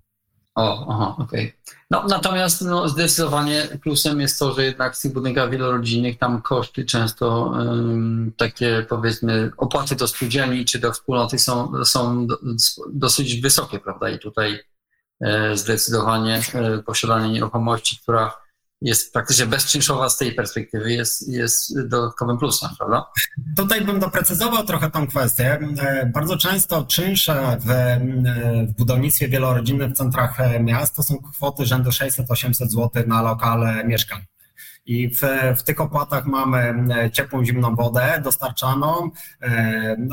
[0.55, 1.49] O, aha, okej.
[1.49, 1.75] Okay.
[1.91, 6.85] No, natomiast no, zdecydowanie plusem jest to, że jednak w tych budynkach wielorodzinnych tam koszty
[6.85, 12.39] często um, takie powiedzmy opłaty do spółdzielni czy do wspólnoty są, są do,
[12.93, 14.11] dosyć wysokie, prawda?
[14.11, 14.61] I tutaj
[15.21, 18.44] e, zdecydowanie e, posiadanie nieruchomości, która
[18.81, 23.07] jest praktycznie bezczynszowa z tej perspektywy, jest, jest dodatkowym plusem, prawda?
[23.57, 25.59] Tutaj bym doprecyzował trochę tą kwestię.
[25.79, 28.01] E, bardzo często czynsze w, e,
[28.69, 33.85] w budownictwie wielorodzinnym w centrach e, miast to są kwoty rzędu 600-800 zł na lokale
[33.85, 34.25] mieszkań.
[34.87, 35.21] I w,
[35.57, 36.75] w, tych opłatach mamy
[37.13, 39.11] ciepłą, zimną wodę dostarczaną,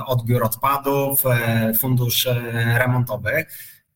[0.06, 1.24] odbiór odpadów,
[1.80, 2.28] fundusz
[2.78, 3.46] remontowy.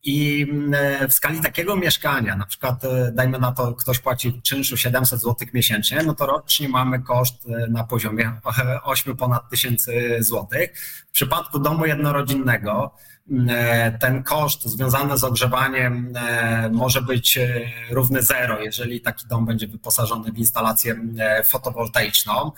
[0.05, 4.77] I e, w skali takiego mieszkania, na przykład e, dajmy na to, ktoś płaci czynszu
[4.77, 8.31] 700 zł miesięcznie, no to rocznie mamy koszt e, na poziomie
[8.83, 10.79] 8 ponad tysięcy złotych.
[11.07, 12.95] W przypadku domu jednorodzinnego
[13.99, 17.61] ten koszt związany z ogrzewaniem e, może być e,
[17.91, 20.95] równy zero, jeżeli taki dom będzie wyposażony w instalację
[21.45, 22.51] fotowoltaiczną.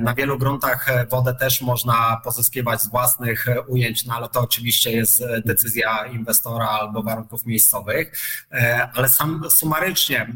[0.00, 5.24] Na wielu gruntach wodę też można pozyskiwać z własnych ujęć, no ale to oczywiście jest
[5.44, 8.12] decyzja inwestora albo warunków miejscowych.
[8.94, 10.34] Ale sam sumarycznie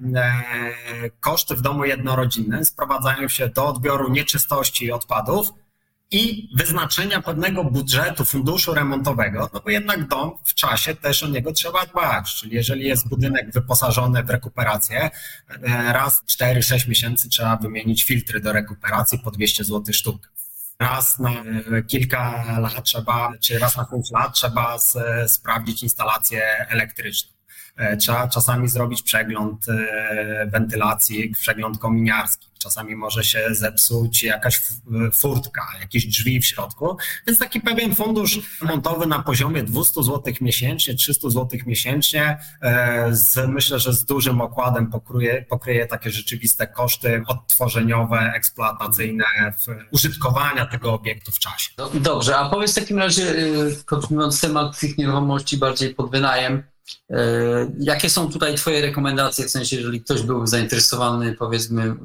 [1.20, 5.52] koszty w domu jednorodzinnym sprowadzają się do odbioru nieczystości i odpadów
[6.14, 11.52] i wyznaczenia pewnego budżetu, funduszu remontowego, no bo jednak dom w czasie też o niego
[11.52, 12.34] trzeba dbać.
[12.34, 15.10] Czyli jeżeli jest budynek wyposażony w rekuperację,
[15.50, 20.32] e, raz 4-6 miesięcy trzeba wymienić filtry do rekuperacji po 200 zł sztuk.
[20.78, 24.76] Raz na e, kilka lat trzeba, czy raz na 5 lat trzeba
[25.26, 27.32] sprawdzić instalację elektryczną.
[27.76, 29.66] E, trzeba czasami zrobić przegląd
[30.46, 34.60] wentylacji, przegląd kominiarski czasami może się zepsuć jakaś
[35.12, 36.96] furtka, jakieś drzwi w środku,
[37.26, 43.48] więc taki pewien fundusz montowy na poziomie 200 zł miesięcznie, 300 zł miesięcznie, e, z,
[43.48, 49.24] myślę, że z dużym okładem pokryje, pokryje takie rzeczywiste koszty odtworzeniowe, eksploatacyjne,
[49.90, 51.70] użytkowania tego obiektu w czasie.
[51.94, 56.73] Dobrze, a powiedz w takim razie, y, kontynuując temat tych nieruchomości bardziej pod wynajem, E,
[57.78, 61.96] jakie są tutaj Twoje rekomendacje, w sensie, jeżeli ktoś był zainteresowany, powiedzmy, e,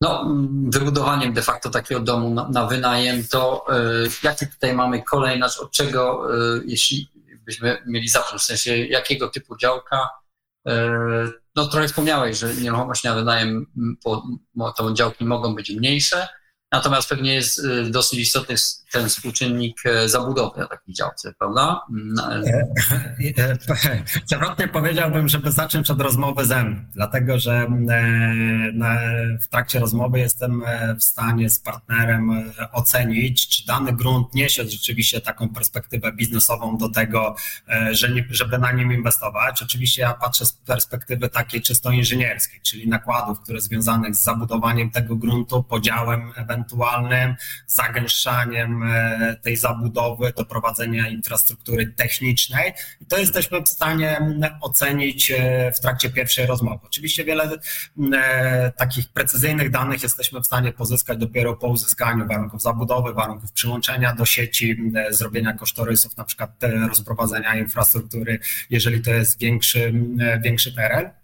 [0.00, 0.36] no,
[0.68, 3.82] wybudowaniem de facto takiego domu na, na wynajem, to e,
[4.22, 6.28] jaki tutaj mamy kolejność, od czego,
[6.66, 7.08] jeśli
[7.44, 10.08] byśmy mieli zacząć, w sensie jakiego typu działka,
[11.56, 13.66] no trochę wspomniałeś, że nieruchomości na wynajem,
[14.76, 16.28] to działki mogą być mniejsze,
[16.72, 18.56] Natomiast pewnie jest y, dosyć istotny
[18.90, 21.80] ten współczynnik e, zabudowy na takiej działce, prawda?
[21.90, 22.14] Mm,
[23.38, 27.66] e, e, przewrotnie powiedziałbym, żeby zacząć od rozmowy ze mną, dlatego że
[29.40, 30.62] w trakcie rozmowy jestem
[30.98, 37.36] w stanie z partnerem ocenić, czy dany grunt niesie rzeczywiście taką perspektywę biznesową do tego,
[38.30, 39.62] żeby na nim inwestować.
[39.62, 45.16] Oczywiście ja patrzę z perspektywy takiej czysto inżynierskiej, czyli nakładów, które związanych z zabudowaniem tego
[45.16, 47.34] gruntu, podziałem ewentualnie ewentualnym
[47.66, 52.72] zagęszczaniem e, tej zabudowy, doprowadzenia infrastruktury technicznej.
[53.00, 56.78] I to jesteśmy w stanie ocenić e, w trakcie pierwszej rozmowy.
[56.86, 57.50] Oczywiście wiele
[58.12, 64.14] e, takich precyzyjnych danych jesteśmy w stanie pozyskać dopiero po uzyskaniu warunków zabudowy, warunków przyłączenia
[64.14, 66.50] do sieci, zrobienia kosztorysów, na przykład
[66.88, 68.38] rozprowadzenia infrastruktury,
[68.70, 69.94] jeżeli to jest większy,
[70.40, 71.19] większy teren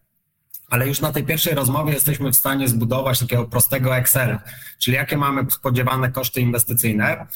[0.70, 4.38] ale już na tej pierwszej rozmowie jesteśmy w stanie zbudować takiego prostego Excela,
[4.78, 7.26] czyli jakie mamy spodziewane koszty inwestycyjne,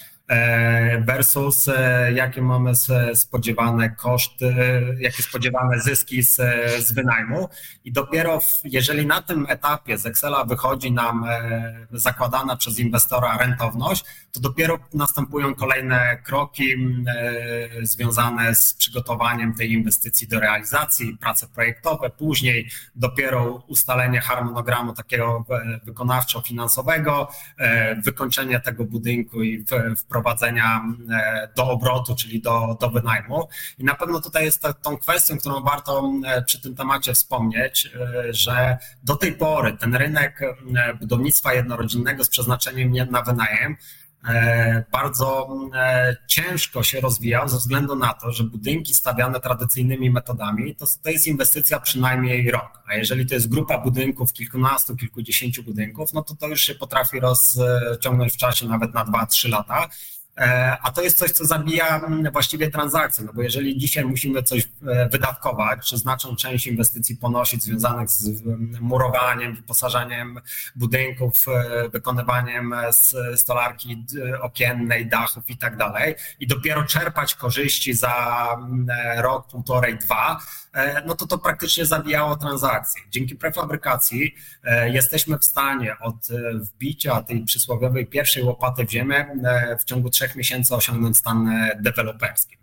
[1.01, 2.73] versus e, jakie mamy
[3.15, 4.55] spodziewane koszty,
[4.99, 6.37] jakie spodziewane zyski z,
[6.79, 7.49] z wynajmu.
[7.85, 13.39] I dopiero w, jeżeli na tym etapie z Excela wychodzi nam e, zakładana przez inwestora
[13.39, 16.77] rentowność, to dopiero następują kolejne kroki
[17.83, 25.45] związane z przygotowaniem tej inwestycji do realizacji, prace projektowe, później dopiero ustalenie harmonogramu takiego
[25.85, 27.27] wykonawczo-finansowego,
[28.05, 29.65] wykończenie tego budynku i
[29.97, 30.20] wprowadzenie
[31.11, 33.49] e, do obrotu, czyli do, do wynajmu.
[33.79, 38.35] I na pewno tutaj jest tą kwestią, którą warto e, przy tym temacie wspomnieć, e,
[38.35, 40.41] że do tej pory ten rynek
[41.01, 43.77] budownictwa jednorodzinnego z przeznaczeniem na wynajem
[44.93, 45.49] bardzo
[46.27, 51.27] ciężko się rozwijał ze względu na to, że budynki stawiane tradycyjnymi metodami to, to jest
[51.27, 52.83] inwestycja przynajmniej rok.
[52.87, 57.21] A jeżeli to jest grupa budynków, kilkunastu, kilkudziesięciu budynków, no to to już się potrafi
[57.21, 59.89] rozciągnąć w czasie nawet na 2-3 lata.
[60.41, 64.43] E, a to jest coś, co zabija mm, właściwie transakcje, no bo jeżeli dzisiaj musimy
[64.43, 70.41] coś e, wydatkować, czy znaczną część inwestycji ponosić związanych z mm, murowaniem, wyposażeniem
[70.77, 72.75] budynków, e, wykonywaniem
[73.37, 74.05] stolarki
[74.41, 80.41] okiennej, dachów i tak dalej, i dopiero czerpać korzyści za mm, rok, półtorej, dwa,
[81.07, 83.03] no to to praktycznie zabijało transakcje.
[83.11, 89.27] Dzięki prefabrykacji e, jesteśmy w stanie od e, wbicia tej przysłowiowej pierwszej łopaty w ziemię
[89.81, 92.57] w ciągu trzech miesięcy osiągnąć stan deweloperski.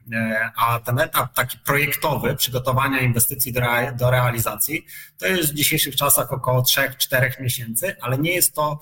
[0.57, 3.61] A ten etap taki projektowy, przygotowania inwestycji do,
[3.95, 4.85] do realizacji,
[5.17, 8.79] to jest w dzisiejszych czasach około 3-4 miesięcy, ale nie jest to,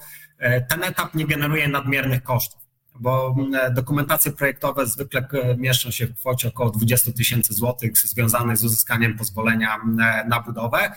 [0.70, 2.65] ten etap nie generuje nadmiernych kosztów
[3.00, 8.58] bo mm, dokumentacje projektowe zwykle e, mieszczą się w kwocie około 20 tysięcy złotych związanych
[8.58, 10.92] z uzyskaniem pozwolenia mm, na budowę,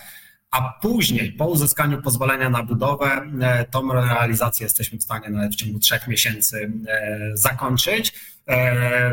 [0.51, 5.55] a później po uzyskaniu pozwolenia na budowę e, tą realizację jesteśmy w stanie nawet w
[5.55, 8.13] ciągu trzech miesięcy e, zakończyć.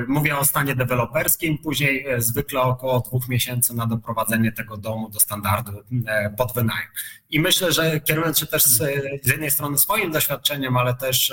[0.09, 5.73] Mówię o stanie deweloperskim, później zwykle około dwóch miesięcy na doprowadzenie tego domu do standardu
[6.37, 6.89] pod wynajem.
[7.31, 8.77] I myślę, że kierując się też z,
[9.23, 11.33] z, jednej strony swoim doświadczeniem, ale też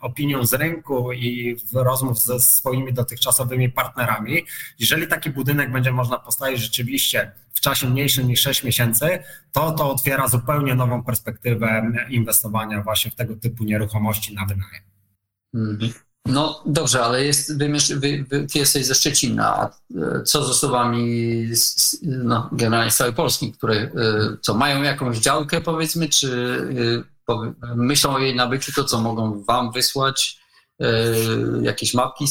[0.00, 4.42] opinią z rynku i w rozmów ze swoimi dotychczasowymi partnerami,
[4.78, 9.18] jeżeli taki budynek będzie można postawić rzeczywiście w czasie mniejszym niż 6 miesięcy,
[9.52, 14.82] to to otwiera zupełnie nową perspektywę inwestowania właśnie w tego typu nieruchomości na wynajem.
[15.54, 16.05] Mhm.
[16.26, 20.50] No dobrze, ale jest, wy, wy, wy, ty jesteś ze Szczecina, a e, co z
[20.50, 23.90] osobami z, no, generalnie z całej Polski, które e,
[24.40, 26.60] co mają jakąś działkę powiedzmy, czy
[27.28, 30.45] e, myślą o jej nabyciu, to co mogą wam wysłać?
[30.80, 32.24] E, jakieś mapki,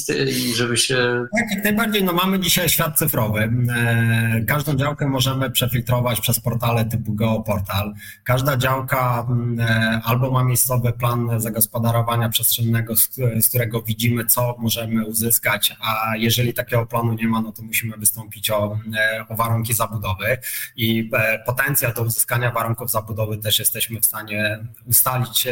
[0.55, 1.25] żeby się...
[1.37, 2.03] Tak, jak najbardziej.
[2.03, 3.51] No mamy dzisiaj świat cyfrowy.
[3.75, 7.93] E, każdą działkę możemy przefiltrować przez portale typu Geoportal.
[8.23, 9.27] Każda działka
[9.59, 12.95] e, albo ma miejscowy plan zagospodarowania przestrzennego,
[13.41, 17.97] z którego widzimy, co możemy uzyskać, a jeżeli takiego planu nie ma, no to musimy
[17.97, 18.79] wystąpić o,
[19.29, 20.37] o warunki zabudowy
[20.75, 21.09] i
[21.45, 25.47] potencjał do uzyskania warunków zabudowy też jesteśmy w stanie ustalić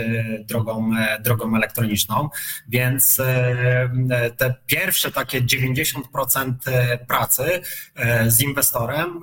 [0.48, 0.92] drogą,
[1.24, 2.30] drogą elektroniczną,
[2.68, 7.62] więc więc e, te pierwsze takie 90% e, pracy
[7.96, 9.22] e, z inwestorem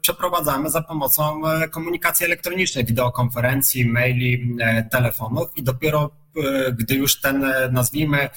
[0.00, 4.56] przeprowadzamy za pomocą komunikacji elektronicznej, wideokonferencji, maili,
[4.90, 6.10] telefonów i dopiero
[6.78, 8.28] gdy już ten, nazwijmy,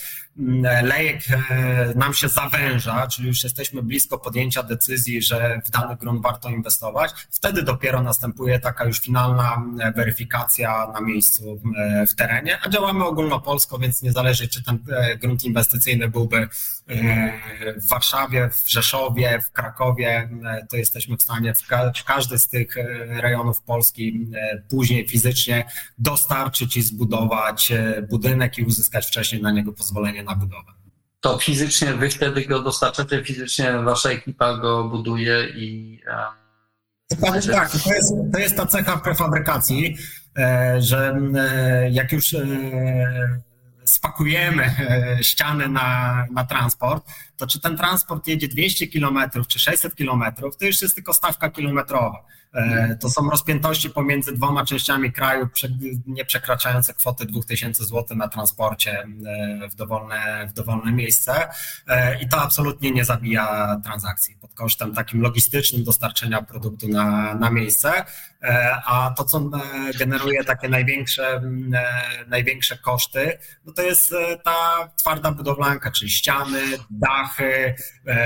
[0.84, 6.22] lejek e, nam się zawęża, czyli już jesteśmy blisko podjęcia decyzji, że w dany grunt
[6.22, 12.58] warto inwestować, wtedy dopiero następuje taka już finalna mm, weryfikacja na miejscu mm, w terenie,
[12.63, 16.50] a działamy ogólnopolsko, więc nie zależy, czy ten e, grunt inwestycyjny byłby e,
[17.80, 20.30] w Warszawie, w Rzeszowie, w Krakowie,
[20.70, 21.68] to jesteśmy w stanie w
[22.06, 22.76] każdy z tych
[23.10, 24.28] rejonów Polski
[24.70, 25.65] później fizycznie
[25.98, 27.72] dostarczyć i zbudować
[28.10, 30.72] budynek i uzyskać wcześniej na niego pozwolenie na budowę.
[31.22, 36.02] To fizycznie wy wtedy go dostarczacie, fizycznie wasza ekipa go buduje i.
[37.10, 39.98] Dokładnie tak, to jest, to jest ta cecha prefabrykacji,
[40.38, 42.46] e, że e, jak już e,
[43.84, 44.76] spakujemy
[45.22, 50.23] ściany na, na transport, to czy ten transport jedzie 200 km czy 600 km,
[50.60, 52.23] to już jest tylko stawka kilometrowa.
[52.54, 55.47] E, to są rozpiętości pomiędzy dwoma częściami kraju,
[56.08, 61.47] nie przekraczające kwoty 2000 zł na transporcie e, w dowolne, w dowolne miejsce.
[61.88, 64.36] E, i to absolutnie nie zabija transakcji.
[64.36, 68.06] Pod kosztem takim logistycznym dostarczenia produktu na, na miejsce,
[68.86, 69.49] a to, co
[69.99, 71.41] generuje takie największe,
[72.28, 76.62] największe koszty, no to jest ta twarda budowlanka, czyli ściany,
[77.30, 77.76] dachy,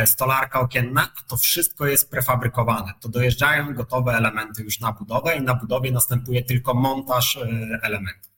[0.06, 2.94] stolarka okienna, a to wszystko jest prefabrykowane.
[3.00, 8.32] To dojeżdżają gotowe elementy już na budowę i na budowie następuje tylko montaż e, elementów.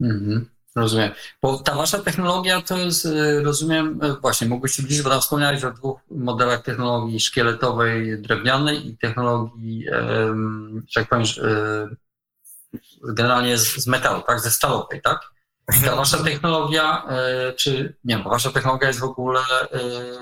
[0.00, 0.50] Mhm.
[0.76, 1.10] Rozumiem.
[1.42, 5.64] Bo ta wasza technologia to jest, e, rozumiem, e, właśnie mógłbyś przybliżyć, bo tam wspomniałeś
[5.64, 9.86] o dwóch modelach technologii szkieletowej, drewnianej i technologii,
[10.88, 11.24] że tak powiem,
[13.02, 15.29] generalnie z metalu, tak, ze stalowej, tak?
[15.84, 17.02] Ta wasza technologia,
[17.56, 19.40] czy nie wiem, wasza technologia jest w ogóle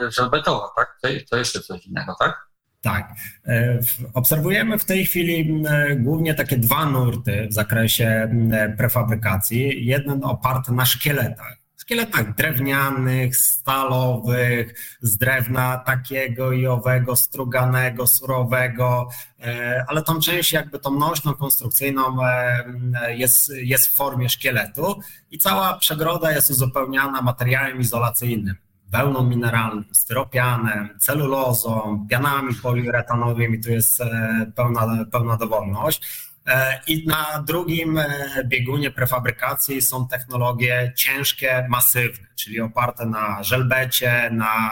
[0.09, 0.99] żelbetowa, tak?
[1.03, 2.49] To, to jeszcze coś innego, tak?
[2.81, 3.13] Tak.
[3.47, 3.79] E,
[4.15, 5.63] obserwujemy w tej chwili
[5.97, 8.31] głównie takie dwa nurty w zakresie
[8.77, 9.87] prefabrykacji.
[9.87, 11.57] Jeden oparty na szkieletach.
[11.89, 19.09] Szkieletach drewnianych, stalowych, z drewna takiego i owego, struganego, surowego,
[19.41, 25.39] e, ale tą część jakby tą nośną konstrukcyjną e, jest, jest w formie szkieletu i
[25.39, 28.55] cała przegroda jest uzupełniana materiałem izolacyjnym
[28.89, 36.28] wełną mineralną, styropianem, celulozą, pianami poliuretanowymi, tu jest e, pełna, pełna dowolność.
[36.49, 38.07] E, I na drugim e,
[38.45, 44.71] biegunie prefabrykacji są technologie ciężkie, masywne, czyli oparte na żelbecie, na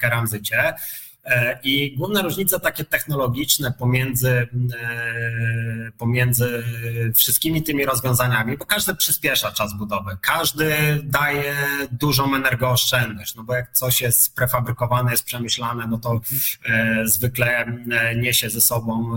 [0.00, 0.74] keramzycie.
[1.26, 4.48] E, I główne różnice takie technologiczne pomiędzy,
[4.80, 6.64] e, pomiędzy
[7.14, 11.54] wszystkimi tymi rozwiązaniami, bo każdy przyspiesza czas budowy, każdy daje
[11.92, 16.20] dużą energooszczędność, no bo jak coś jest prefabrykowane, jest przemyślane, no to
[16.64, 17.66] e, zwykle
[18.16, 19.16] niesie ze sobą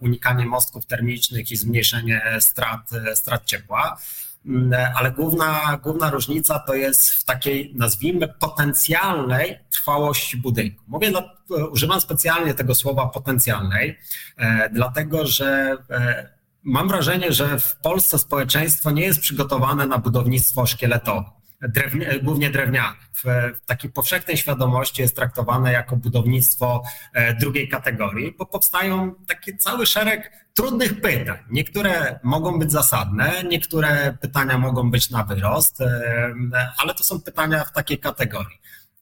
[0.00, 3.98] unikanie mostków termicznych i zmniejszenie strat, strat ciepła.
[4.46, 10.84] Mm, ale główna, główna różnica to jest w takiej, nazwijmy, potencjalnej trwałości budynku.
[10.88, 11.12] Mówię,
[11.72, 13.98] używam specjalnie tego słowa potencjalnej,
[14.36, 16.28] e, dlatego że e,
[16.62, 22.96] mam wrażenie, że w Polsce społeczeństwo nie jest przygotowane na budownictwo szkieletowe drewnia, głównie drewniane.
[23.14, 23.24] W,
[23.62, 26.82] w takiej powszechnej świadomości jest traktowane jako budownictwo
[27.12, 31.38] e, drugiej kategorii, bo powstają taki cały szereg trudnych pytań.
[31.50, 36.34] Niektóre mogą być zasadne, niektóre pytania mogą być na wyrost, e,
[36.78, 38.60] ale to są pytania w takiej kategorii.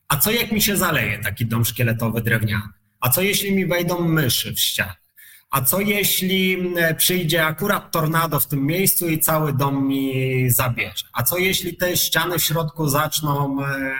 [0.09, 2.73] A co jak mi się zaleje taki dom szkieletowy drewniany?
[3.01, 5.08] A co jeśli mi wejdą myszy w ścianę?
[5.51, 11.05] A co jeśli e, przyjdzie akurat tornado w tym miejscu i cały dom mi zabierze?
[11.12, 13.94] A co jeśli te ściany w środku zaczną e,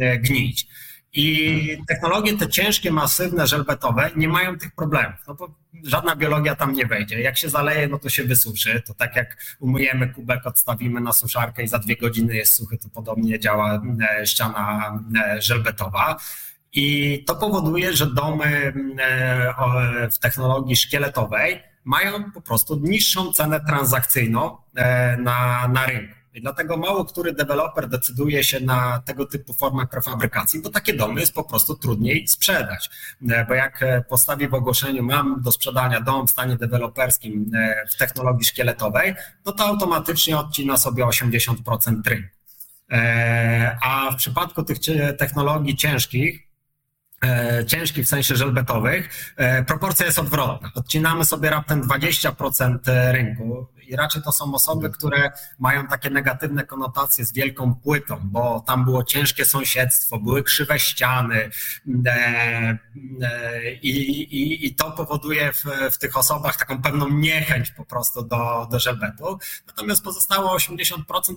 [0.00, 0.66] e, gnić?
[1.12, 5.54] I technologie te ciężkie, masywne, żelbetowe nie mają tych problemów, no bo
[5.84, 7.20] żadna biologia tam nie wejdzie.
[7.20, 8.82] Jak się zaleje, no to się wysuszy.
[8.86, 12.88] To tak jak umyjemy kubek, odstawimy na suszarkę i za dwie godziny jest suchy, to
[12.88, 13.82] podobnie działa
[14.24, 14.92] ściana
[15.38, 16.16] żelbetowa.
[16.80, 24.56] I to powoduje, że domy e, w technologii szkieletowej mają po prostu niższą cenę transakcyjną
[24.74, 26.14] e, na, na rynku.
[26.34, 31.20] I dlatego mało który deweloper decyduje się na tego typu formę prefabrykacji, bo takie domy
[31.20, 32.90] jest po prostu trudniej sprzedać.
[33.28, 37.50] E, bo jak postawi w ogłoszeniu, mam do sprzedania dom w stanie deweloperskim
[37.92, 39.14] w technologii szkieletowej,
[39.46, 41.54] no to automatycznie odcina sobie 80%
[42.06, 42.28] rynku.
[43.82, 44.78] A w przypadku tych
[45.18, 46.47] technologii ciężkich,
[47.66, 50.70] ciężkich w sensie żelbetowych, e, proporcja jest odwrotna.
[50.74, 52.78] Odcinamy sobie raptem 20%
[53.12, 58.64] rynku i raczej to są osoby, które mają takie negatywne konotacje z wielką płytą, bo
[58.66, 61.50] tam było ciężkie sąsiedztwo, były krzywe ściany
[62.06, 62.78] e,
[63.82, 63.90] i,
[64.22, 68.78] i, i to powoduje w, w, tych osobach taką pewną niechęć po prostu do, do
[68.78, 69.38] żelbetu.
[69.66, 70.96] Natomiast pozostałe 80%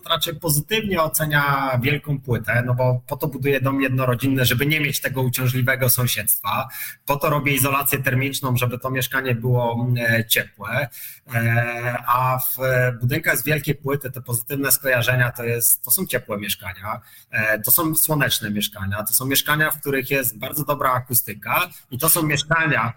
[0.10, 5.02] raczej pozytywnie ocenia wielką płytę, no bo po to buduje dom jednorodzinny, żeby nie mieć
[5.02, 6.68] tego uciążliwego sąsiedztwa.
[7.06, 10.90] Po to robię izolację termiczną, żeby to mieszkanie było e, ciepłe.
[11.34, 12.58] E, a w
[13.00, 17.72] budynkach z wielkiej płyty te pozytywne skojarzenia to, jest, to są ciepłe mieszkania, e, to
[17.72, 22.24] są słoneczne mieszkania, to są mieszkania, w których jest bardzo dobra akustyka i to są
[22.24, 22.94] mieszkania,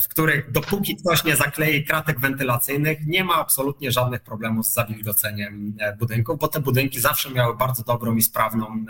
[0.00, 5.76] w których dopóki ktoś nie zaklei kratek wentylacyjnych, nie ma absolutnie żadnych problemów z zawilgoceniem
[5.98, 8.84] budynków, bo te budynki zawsze miały bardzo dobrą i sprawną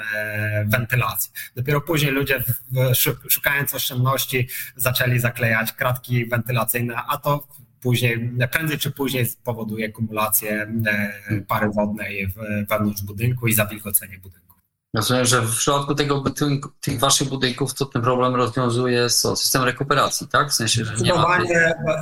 [0.66, 1.32] wentylację.
[1.56, 2.44] Dopiero później ludzie
[3.28, 7.46] szukając oszczędności, zaczęli zaklejać kratki wentylacyjne, a to
[7.82, 12.28] później, prędzej czy później spowoduje kumulację e, pary wodnej
[12.68, 14.49] wewnątrz budynku i zawilgocenie budynku.
[14.94, 16.24] Rozumiem, że w przypadku tego,
[16.80, 19.36] tych waszych budynków to ten problem rozwiązuje co?
[19.36, 20.48] system rekuperacji, tak?
[20.48, 21.38] W sensie, że nie ma...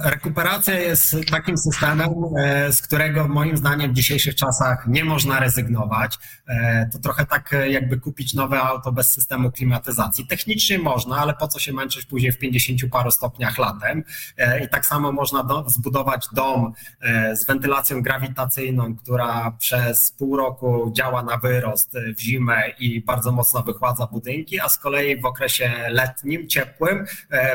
[0.05, 2.09] Rekuperacja jest takim systemem,
[2.39, 6.18] e, z którego moim zdaniem w dzisiejszych czasach nie można rezygnować.
[6.47, 10.26] E, to trochę tak jakby kupić nowe auto bez systemu klimatyzacji.
[10.26, 14.05] Technicznie można, ale po co się męczyć później w 50 paru stopniach latem?
[14.36, 16.72] E, I tak samo można do, zbudować dom
[17.34, 23.62] z wentylacją grawitacyjną, która przez pół roku działa na wyrost w zimę i bardzo mocno
[23.62, 27.05] wychładza budynki, a z kolei w okresie letnim, ciepłym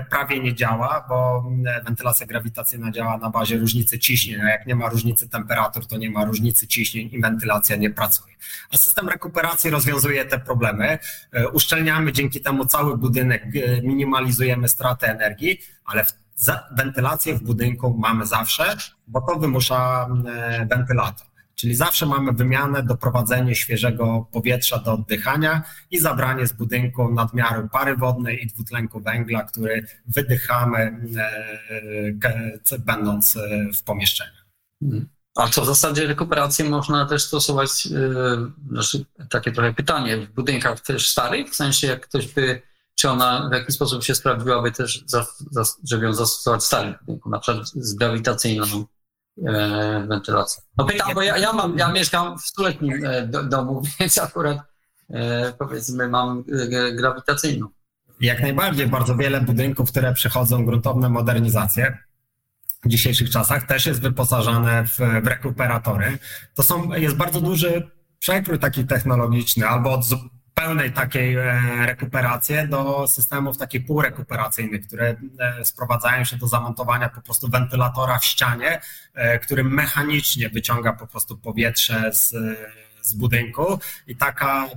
[0.10, 1.46] prawie nie działa, bo
[1.86, 6.12] wentylacja grawitacyjna działa na bazie różnicy ciśnień, a jak nie ma różnicy temperatur, to nie
[6.12, 8.36] ma różnicy ciśnień i wentylacja nie pracuje.
[8.72, 11.00] A system rekuperacji rozwiązuje te problemy.
[11.54, 13.46] Uszczelniamy dzięki temu cały budynek,
[13.84, 16.14] minimalizujemy stratę energii, ale w
[16.72, 21.28] wentylację w budynku mamy zawsze, bo to wymusza e, wentylator.
[21.64, 27.98] Czyli zawsze mamy wymianę, doprowadzenie świeżego powietrza do oddychania i zabranie z budynku nadmiaru pary
[27.98, 31.02] wodnej i dwutlenku węgla, który wydychamy
[32.70, 34.32] e, będąc e, w pomieszczeniu.
[35.36, 37.88] A co w zasadzie rekuperację można też stosować,
[38.70, 42.62] znaczy takie trochę pytanie, w budynkach też starych, w sensie jak ktoś by
[42.96, 46.96] czy ona w jakiś sposób się sprawdziłaby też, za, za, żeby ją zastosować w starym
[47.02, 48.86] budynku, na przykład z grawitacyjną
[49.48, 50.64] e, wentylacją.
[50.78, 54.58] No pytam, bo ja, ja, mam, ja mieszkam w stuletnim e, do, domu, więc akurat
[55.10, 57.68] e, powiedzmy mam e, grawitacyjną.
[58.22, 61.98] Jak najbardziej, bardzo wiele budynków, które przechodzą gruntowne modernizacje,
[62.86, 66.18] w dzisiejszych czasach też jest wyposażone w, w rekuperatory.
[66.56, 70.06] To są, jest bardzo duży przekrój taki technologiczny, albo od
[70.54, 77.22] pełnej takiej e, rekuperacji do systemów takich półrekuperacyjnych, które e, sprowadzają się do zamontowania po
[77.22, 78.82] prostu wentylatora w ścianie,
[79.14, 82.36] e, który mechanicznie wyciąga po prostu powietrze z,
[83.02, 83.80] z budynku.
[84.08, 84.70] I taka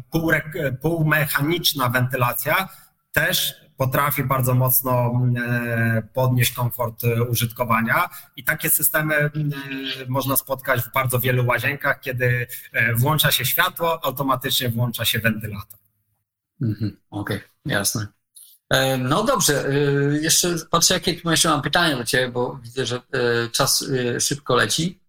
[0.81, 2.69] półmechaniczna wentylacja
[3.13, 9.31] też potrafi bardzo mocno e, podnieść komfort e, użytkowania i takie systemy e,
[10.09, 12.47] można spotkać w bardzo wielu łazienkach, kiedy
[12.97, 15.79] włącza się światło, automatycznie włącza się wentylator.
[16.63, 18.07] Mhm, Okej, okay, jasne.
[18.99, 19.65] No dobrze,
[20.21, 23.01] jeszcze patrzę, jakie tu jeszcze mam pytania do Ciebie, bo widzę, że
[23.53, 23.85] czas
[24.21, 25.01] szybko leci.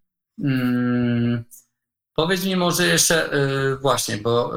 [0.44, 1.44] Mm,
[2.14, 3.30] powiedz mi może jeszcze
[3.80, 4.52] właśnie, bo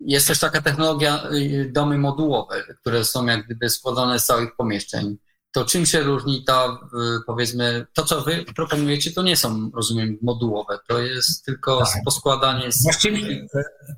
[0.00, 5.16] jest też taka technologia y, domy modułowe, które są jak gdyby składane z całych pomieszczeń.
[5.56, 10.18] To czym się różni ta, y, powiedzmy, to co wy proponujecie, to nie są, rozumiem,
[10.22, 12.02] modułowe, to jest tylko tak.
[12.04, 12.82] poskładanie z...
[12.82, 13.46] Właściwie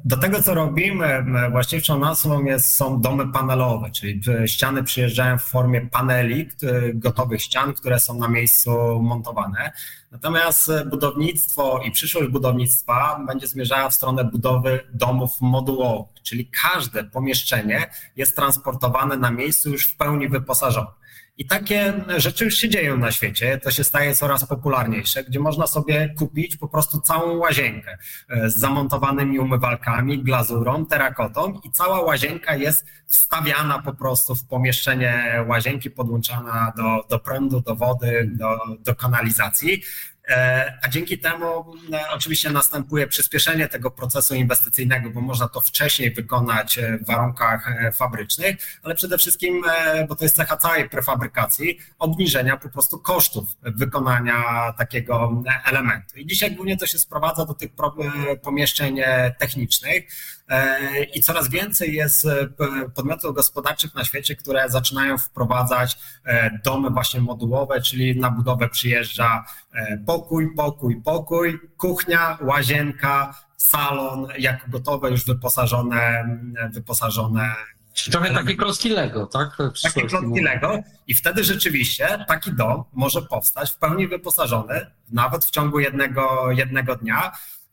[0.05, 5.81] do tego, co robimy, właściwszą nazwą jest, są domy panelowe, czyli ściany przyjeżdżają w formie
[5.81, 6.49] paneli,
[6.95, 8.71] gotowych ścian, które są na miejscu
[9.03, 9.73] montowane.
[10.11, 17.91] Natomiast budownictwo i przyszłość budownictwa będzie zmierzała w stronę budowy domów modułowych, czyli każde pomieszczenie
[18.17, 20.99] jest transportowane na miejscu już w pełni wyposażone.
[21.39, 25.67] I takie rzeczy już się dzieją na świecie, to się staje coraz popularniejsze, gdzie można
[25.67, 32.57] sobie kupić po prostu całą łazienkę e, z zamontowanymi umywalkami, glazurą, terakotą i cała łazienka
[32.57, 38.95] jest wstawiana po prostu w pomieszczenie łazienki, podłączana do, do prądu, do wody, do, do
[38.95, 39.83] kanalizacji.
[40.29, 41.47] E, a dzięki temu
[41.93, 47.93] e, oczywiście następuje przyspieszenie tego procesu inwestycyjnego, bo można to wcześniej wykonać e, w warunkach
[47.95, 49.63] fabrycznych, ale przede wszystkim,
[50.09, 54.43] bo to jest cecha całej prefabrykacji, obniżenia po prostu kosztów wykonania
[54.79, 56.19] takiego elementu.
[56.19, 57.71] I dzisiaj głównie to się sprowadza do tych
[58.43, 59.01] pomieszczeń
[59.39, 60.05] technicznych,
[61.15, 62.49] i coraz więcej jest e,
[62.95, 69.45] podmiotów gospodarczych na świecie, które zaczynają wprowadzać e, domy właśnie modułowe, czyli na budowę przyjeżdża
[70.07, 76.29] pokój, pokój, pokój, kuchnia, łazienka, salon, jako gotowe, już wyposażone,
[76.73, 77.55] wyposażone.
[78.11, 79.57] Trochę takie klocki Lego, tak?
[79.83, 80.79] Takie klocki Lego.
[81.07, 86.97] I wtedy rzeczywiście taki dom może powstać w pełni wyposażony, nawet w ciągu jednego, jednego
[86.97, 87.33] dnia.
[87.33, 87.68] E,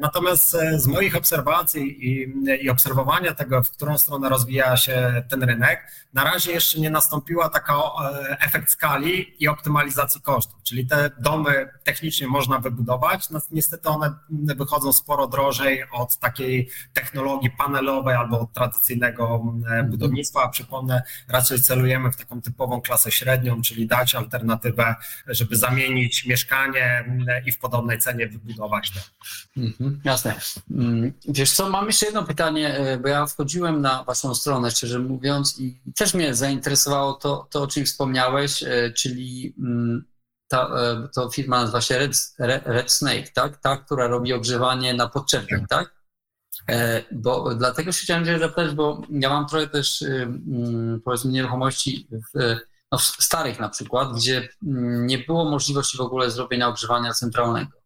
[0.00, 2.32] natomiast e, z moich obserwacji i,
[2.64, 7.48] i, obserwowania tego, w którą stronę rozwija się ten rynek, na razie jeszcze nie nastąpiła
[7.48, 10.62] taka e, efekt skali i optymalizacji kosztów.
[10.62, 17.50] Czyli te domy technicznie można wybudować, no, niestety one wychodzą sporo drożej od takiej technologii
[17.50, 19.54] panelowej albo od tradycyjnego
[19.90, 20.42] budownictwa.
[20.42, 24.94] A przypomnę, raczej celujemy w taką typową klasę średnią, czyli dać alternatywę,
[25.26, 27.04] żeby zamienić mieszkanie
[27.46, 29.04] i w podobnej cenie wybudować dom.
[29.56, 30.34] Mhm, jasne.
[30.70, 34.98] Mm, wiesz co, mam jeszcze jedno pytanie, e, bo ja wchodziłem na waszą stronę, szczerze
[34.98, 40.04] mówiąc, i też mnie zainteresowało to, to o czym wspomniałeś, e, czyli mm,
[40.48, 42.16] ta e, to firma nazywa się Red,
[42.64, 43.56] Red Snake, tak?
[43.56, 45.94] Ta, która robi ogrzewanie na podczepie, tak?
[47.12, 52.56] Bo dlatego się chciałem zapytać, bo ja mam trochę też mm, powiedzmy nieruchomości w,
[52.92, 54.48] no, w starych na przykład, gdzie
[55.06, 57.83] nie było możliwości w ogóle zrobienia ogrzewania centralnego.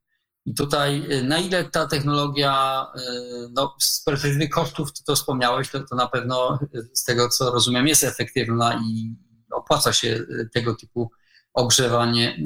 [0.48, 3.00] I tutaj y, na ile ta technologia, y,
[3.52, 6.58] no, z perspektywy kosztów, to, to wspomniałeś, to, to na pewno
[6.94, 9.16] z tego, co rozumiem, jest efektywna i
[9.52, 11.10] opłaca się y, tego typu
[11.54, 12.36] ogrzewanie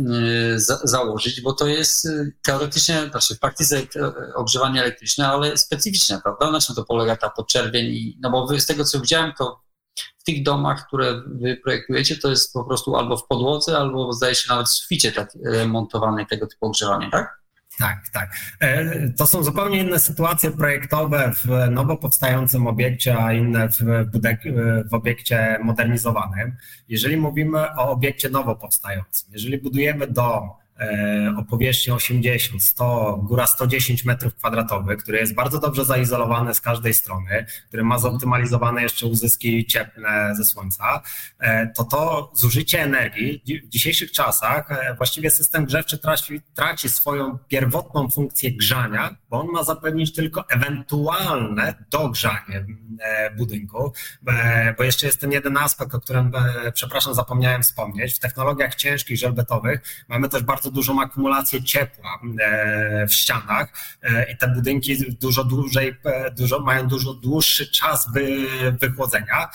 [0.54, 5.56] y, za, założyć, bo to jest y, teoretycznie, znaczy w praktyce y, ogrzewanie elektryczne, ale
[5.56, 6.50] specyficzne, prawda?
[6.50, 7.86] Na czym to polega ta podczerwień?
[7.86, 9.60] I, no bo wy, z tego co widziałem, to
[10.18, 14.34] w tych domach, które wy projektujecie, to jest po prostu albo w podłodze, albo zdaje
[14.34, 15.32] się nawet w suficie tak
[15.66, 17.41] montowane tego typu ogrzewanie, tak?
[17.78, 18.36] Tak, tak.
[18.60, 23.78] E, to są zupełnie inne sytuacje projektowe w nowo powstającym obiekcie, a inne w,
[24.90, 26.56] w obiekcie modernizowanym.
[26.88, 30.50] Jeżeli mówimy o obiekcie nowo powstającym, jeżeli budujemy dom,
[31.38, 36.94] o powierzchni 80, 100, góra 110 metrów kwadratowych, który jest bardzo dobrze zaizolowany z każdej
[36.94, 41.02] strony, który ma zoptymalizowane jeszcze uzyski cieplne ze słońca,
[41.38, 47.38] e, to to zużycie energii w dzisiejszych czasach e, właściwie system grzewczy traci, traci swoją
[47.38, 52.66] pierwotną funkcję grzania, bo on ma zapewnić tylko ewentualne dogrzanie
[53.36, 53.92] budynku,
[54.78, 56.32] bo jeszcze jest ten jeden aspekt, o którym,
[56.74, 58.14] przepraszam, zapomniałem wspomnieć.
[58.14, 64.36] W technologiach ciężkich, żelbetowych mamy też bardzo dużą akumulację ciepła e, w ścianach e, i
[64.36, 68.46] te budynki dużo dłużej, e, dużo, mają dużo dłuższy czas wy,
[68.80, 69.48] wychłodzenia.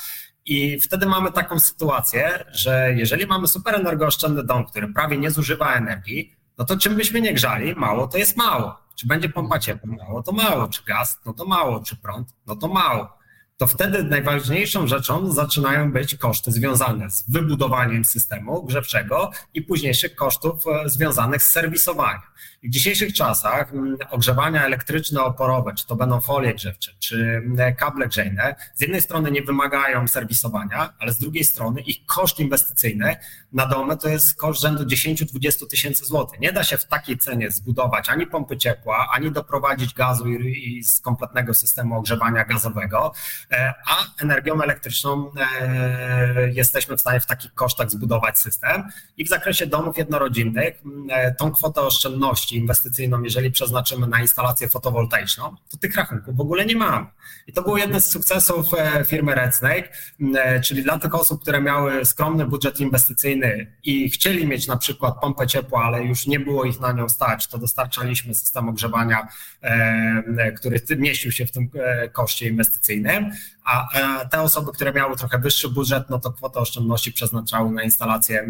[0.46, 5.74] I wtedy mamy taką sytuację, że jeżeli mamy super energooszczędny dom, który prawie nie zużywa
[5.74, 8.78] energii, no to czym byśmy nie grzali, mało to jest mało.
[8.96, 9.90] Czy będzie pompa ciepła?
[9.96, 10.68] Mało to mało.
[10.68, 11.20] Czy gaz?
[11.26, 11.80] No to mało.
[11.80, 12.28] Czy prąd?
[12.48, 13.17] No to mało
[13.58, 20.64] to wtedy najważniejszą rzeczą zaczynają być koszty związane z wybudowaniem systemu grzewczego i późniejszych kosztów
[20.68, 22.22] e, związanych z serwisowaniem.
[22.68, 28.08] W dzisiejszych czasach mm, ogrzewania elektryczne oporowe, czy to będą folie grzewcze, czy mm, kable
[28.08, 33.16] grzejne, z jednej strony nie wymagają serwisowania, ale z drugiej strony ich koszt inwestycyjny
[33.52, 36.40] na domy to jest koszt rzędu 10-20 tysięcy złotych.
[36.40, 40.84] Nie da się w takiej cenie zbudować ani pompy ciepła, ani doprowadzić gazu i, i
[40.84, 43.12] z kompletnego systemu ogrzewania gazowego,
[43.52, 48.84] e, a energią elektryczną e, jesteśmy w stanie w takich kosztach zbudować system.
[49.18, 54.70] I w zakresie domów jednorodzinnych mm, e, tą kwotę oszczędności inwestycyjną, jeżeli przeznaczymy na instalację
[54.70, 57.06] fotowoltaiczną, to tych rachunków w ogóle nie mamy.
[57.48, 59.90] I to był jeden z sukcesów e, firmy Red Snake,
[60.36, 65.20] e, czyli dla tych osób, które miały skromny budżet inwestycyjny i chcieli mieć na przykład
[65.22, 69.28] pompę ciepła, ale już nie było ich na nią stać, to dostarczaliśmy system ogrzewania,
[69.62, 71.70] e, który mieścił się w tym
[72.12, 73.32] koszcie inwestycyjnym,
[73.66, 73.88] a
[74.32, 78.48] te osoby, które miały trochę wyższy budżet, no to kwotę oszczędności przeznaczały na instalację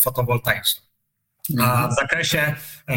[0.00, 0.87] fotowoltaiczną.
[1.56, 2.54] A w zakresie
[2.86, 2.96] e,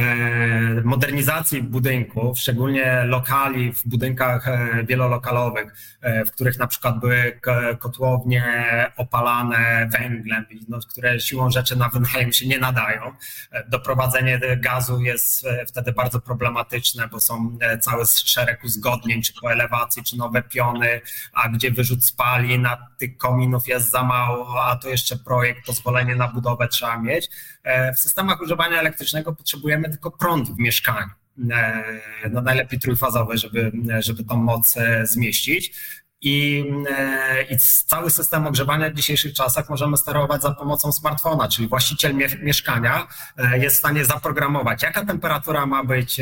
[0.84, 7.40] modernizacji budynków, szczególnie lokali w budynkach e, wielolokalowych, e, w których na przykład były
[7.80, 8.44] kotłownie
[8.98, 13.02] opalane węglem, no, które siłą rzeczy na wynajem się nie nadają,
[13.68, 20.18] doprowadzenie gazu jest wtedy bardzo problematyczne, bo są cały szereg uzgodnień, czy po elewacji, czy
[20.18, 21.02] nowe piony,
[21.34, 26.16] a gdzie wyrzut spalin, a tych kominów jest za mało, a to jeszcze projekt, pozwolenie
[26.16, 27.30] na budowę trzeba mieć.
[27.96, 31.10] W systemach ogrzewania elektrycznego potrzebujemy tylko prąd w mieszkaniu.
[31.52, 31.84] E,
[32.30, 35.74] no najlepiej trójfazowy, żeby, żeby tą moc e, zmieścić.
[36.22, 41.68] I, e, I, cały system ogrzewania w dzisiejszych czasach możemy sterować za pomocą smartfona, czyli
[41.68, 43.08] właściciel mieszkania
[43.54, 46.22] jest w stanie zaprogramować, jaka temperatura ma być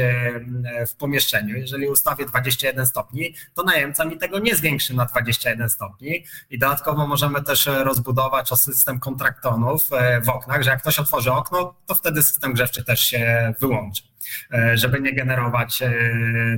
[0.87, 1.55] w pomieszczeniu.
[1.55, 6.23] Jeżeli ustawię 21 stopni, to najemca mi tego nie zwiększy na 21 stopni.
[6.49, 9.89] I dodatkowo możemy też rozbudować o system kontraktonów
[10.25, 14.03] w oknach, że jak ktoś otworzy okno, to wtedy system grzewczy też się wyłączy.
[14.53, 15.91] E, żeby nie generować e,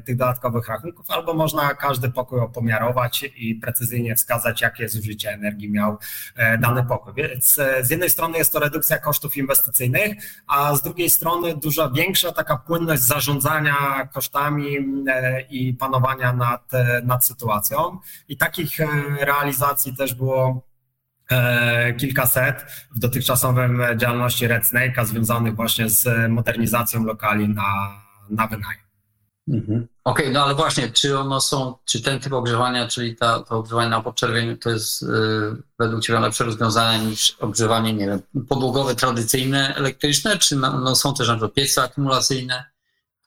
[0.05, 5.97] tych dodatkowych rachunków, albo można każdy pokój opomiarować i precyzyjnie wskazać, jakie zużycie energii miał
[6.35, 7.13] e, dany pokój.
[7.13, 10.17] Więc z jednej strony jest to redukcja kosztów inwestycyjnych,
[10.47, 14.77] a z drugiej strony duża większa taka płynność zarządzania kosztami
[15.49, 16.71] i panowania nad,
[17.03, 17.99] nad sytuacją.
[18.27, 18.77] I takich
[19.19, 20.70] realizacji też było
[21.97, 22.65] kilkaset
[22.95, 28.81] w dotychczasowym działalności Red Snake'a związanych właśnie z modernizacją lokali na, na wynajem.
[29.47, 29.87] Mhm.
[30.03, 33.57] Okej, okay, no ale właśnie, czy ono są, czy ten typ ogrzewania, czyli ta, to
[33.57, 35.07] ogrzewanie na podczerwieniu, to jest yy,
[35.79, 41.13] według Ciebie lepsze rozwiązanie niż ogrzewanie, nie wiem, podłogowe, tradycyjne, elektryczne, czy no, no są
[41.13, 42.65] też na przykład piece akumulacyjne?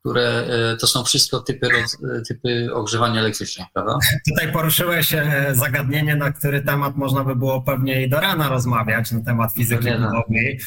[0.05, 3.99] Które e, to są wszystko typy, e, typy ogrzewania elektrycznego, prawda?
[4.29, 9.13] Tutaj poruszyłeś e, zagadnienie, na który temat można by było pewnie i do rana rozmawiać,
[9.13, 10.11] na temat fizyki no.
[10.11, 10.59] budowli,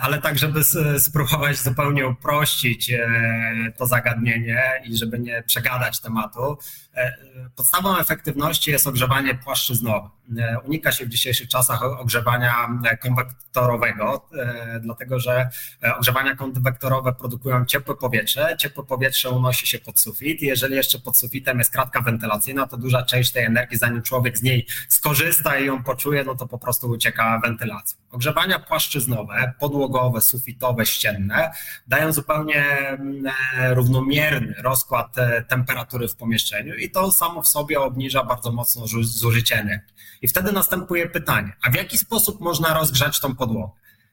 [0.00, 0.60] ale tak, żeby
[0.98, 2.92] spróbować zupełnie uprościć
[3.78, 6.58] to zagadnienie i żeby nie przegadać tematu,
[7.56, 10.08] Podstawą efektywności jest ogrzewanie płaszczyznowe.
[10.64, 12.68] Unika się w dzisiejszych czasach ogrzewania
[13.02, 14.28] konwektorowego,
[14.80, 15.48] dlatego że
[15.96, 21.16] ogrzewania konwektorowe produkują ciepłe powietrze, ciepłe powietrze unosi się pod sufit i jeżeli jeszcze pod
[21.16, 25.66] sufitem jest kratka wentylacyjna, to duża część tej energii, zanim człowiek z niej skorzysta i
[25.66, 27.98] ją poczuje, no to po prostu ucieka wentylacją.
[28.10, 31.50] Ogrzewania płaszczyznowe, podłogowe, sufitowe, ścienne
[31.86, 33.24] dają zupełnie mm,
[33.70, 39.56] równomierny rozkład e, temperatury w pomieszczeniu i to samo w sobie obniża bardzo mocno zużycie
[39.56, 39.94] energii.
[40.22, 43.72] I wtedy następuje pytanie, a w jaki sposób można rozgrzać tą podłogę?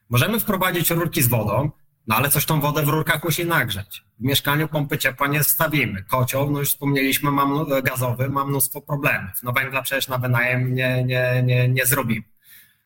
[0.10, 1.72] Możemy wprowadzić rurki z wodą,
[2.08, 4.04] no ale coś tą wodę w rurkach musi nagrzeć.
[4.20, 6.04] W mieszkaniu pompy ciepła nie stawimy.
[6.04, 9.44] Kocioł, no już wspomnieliśmy, mam gazowy, ma mnóstwo problemów.
[9.44, 12.24] No węgla przecież na wynajem nie, nie, nie, nie zrobimy.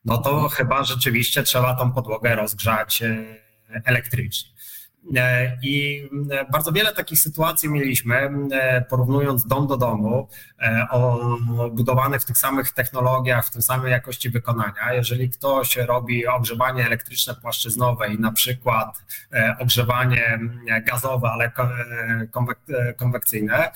[0.06, 3.26] No to chyba rzeczywiście trzeba tą podłogę rozgrzać e,
[3.86, 4.55] elektrycznie.
[5.16, 10.28] E, I e, bardzo wiele takich sytuacji mieliśmy, e, porównując dom do domu,
[11.72, 14.94] budowanych w tych samych technologiach, w tym samej jakości wykonania.
[14.94, 19.04] Jeżeli ktoś robi ogrzewanie elektryczne płaszczyznowe i na przykład
[19.60, 20.40] ogrzewanie
[20.88, 21.52] gazowe, ale
[22.98, 23.72] konwekcyjne,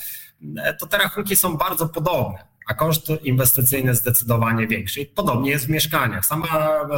[0.79, 5.05] to te rachunki są bardzo podobne a koszt inwestycyjny zdecydowanie większy.
[5.15, 6.25] Podobnie jest w mieszkaniach.
[6.25, 6.47] Sama,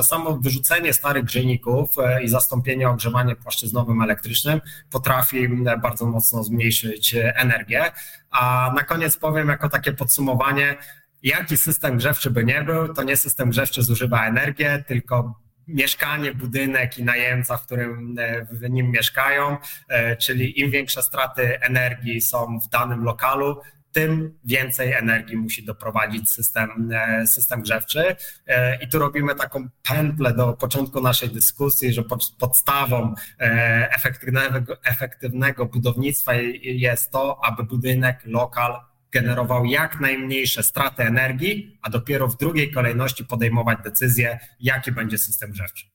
[0.04, 5.50] samo wyrzucenie starych grzejników e, i zastąpienie ogrzewaniem płaszczyznowym elektrycznym potrafi
[5.82, 7.92] bardzo mocno zmniejszyć energię.
[8.32, 10.78] A na koniec powiem jako takie podsumowanie,
[11.24, 17.00] jaki system grzewczy by nie był, to nie system grzewczy zużywa energię, tylko mieszkanie, budynek
[17.00, 19.58] i najemca, w którym e, w nim mieszkają,
[19.88, 23.62] e, czyli im większe straty energii są w danym lokalu,
[23.92, 28.16] tym więcej energii musi doprowadzić system, e, system grzewczy.
[28.48, 32.04] E, I tu robimy taką pętlę do początku naszej dyskusji, że
[32.40, 38.80] podstawą e, efektywnego, efektywnego budownictwa jest to, aby budynek, lokal
[39.12, 45.52] generował jak najmniejsze straty energii, a dopiero w drugiej kolejności podejmować decyzję, jaki będzie system
[45.52, 45.86] grzewczy.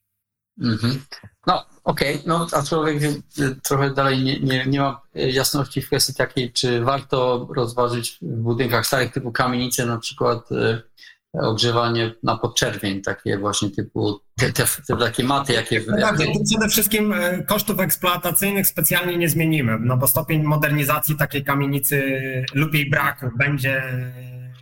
[0.61, 1.01] Mhm.
[1.47, 2.27] No, okej, okay.
[2.27, 3.03] no a człowiek
[3.63, 8.87] trochę dalej nie, nie, nie ma jasności w kwestii takiej, czy warto rozważyć w budynkach
[8.87, 10.81] starych typu kamienice na przykład e,
[11.33, 15.83] ogrzewanie na podczerwień, takie właśnie typu te, te, te takie maty, jakie...
[15.87, 21.43] No tak, przede wszystkim e, kosztów eksploatacyjnych specjalnie nie zmienimy, no bo stopień modernizacji takiej
[21.43, 22.21] kamienicy
[22.53, 23.83] lub jej braku będzie,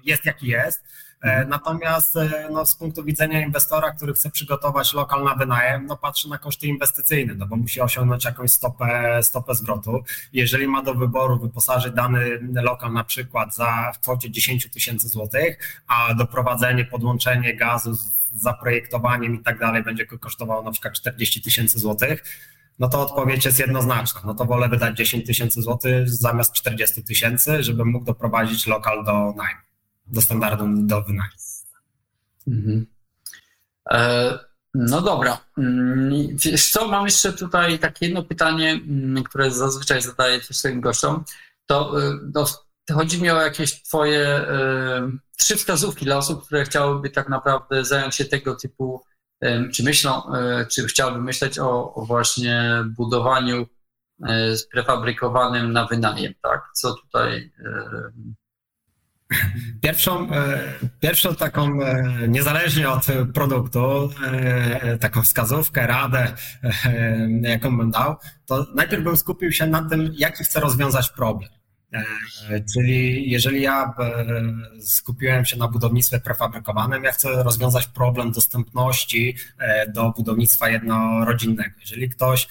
[0.03, 0.83] jest jaki jest.
[1.25, 1.45] E.
[1.45, 6.29] Natomiast e, no, z punktu widzenia inwestora, który chce przygotować lokal na wynajem, no patrzy
[6.29, 10.03] na koszty inwestycyjne, no bo musi osiągnąć jakąś stopę, stopę zwrotu.
[10.33, 15.81] Jeżeli ma do wyboru wyposażyć dany lokal na przykład za w kwocie 10 tysięcy złotych,
[15.87, 21.79] a doprowadzenie, podłączenie gazu z zaprojektowaniem i tak dalej będzie kosztowało na przykład 40 tysięcy
[21.79, 22.23] złotych,
[22.79, 24.21] no to odpowiedź jest jednoznaczna.
[24.25, 29.11] No to wolę wydać 10 tysięcy złotych zamiast 40 tysięcy, żebym mógł doprowadzić lokal do
[29.11, 29.64] najmu
[30.07, 31.35] do standardu do wynajmu.
[32.47, 32.85] Mhm.
[33.91, 34.39] E,
[34.75, 35.37] no dobra.
[35.57, 41.23] Mm, wiesz co, mam jeszcze tutaj takie jedno pytanie, mm, które zazwyczaj zadaję swoim gościom.
[41.65, 42.45] To, e, to
[42.93, 48.15] chodzi mi o jakieś twoje e, trzy wskazówki dla osób, które chciałyby tak naprawdę zająć
[48.15, 49.01] się tego typu,
[49.41, 50.21] e, czy myślą,
[50.71, 53.67] czy chciałyby myśleć o, o właśnie budowaniu
[54.71, 56.61] prefabrykowanym na wynajem, tak?
[56.73, 57.51] Co tutaj
[59.81, 60.59] Pierwszą, e,
[60.99, 66.33] pierwszą taką, e, niezależnie od produktu, e, taką wskazówkę, radę,
[67.41, 68.15] jaką bym dał,
[68.45, 71.49] to najpierw bym skupił się na tym, jaki chcę rozwiązać problem.
[72.73, 73.93] Czyli jeżeli ja
[74.79, 79.35] skupiłem się na budownictwie prefabrykowanym, ja chcę rozwiązać problem dostępności
[79.93, 81.75] do budownictwa jednorodzinnego.
[81.79, 82.47] Jeżeli ktoś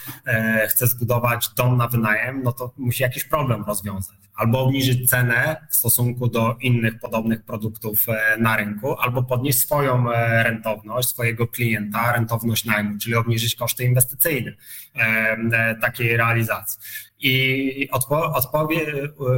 [0.68, 5.76] chce zbudować dom na wynajem, no to musi jakiś problem rozwiązać albo obniżyć cenę w
[5.76, 12.12] stosunku do innych podobnych produktów e, na rynku, albo podnieść swoją e, rentowność, swojego klienta,
[12.12, 14.53] rentowność najmu, czyli obniżyć koszty inwestycyjne
[14.95, 16.80] e, takiej realizacji.
[17.21, 18.81] I odpo odpowie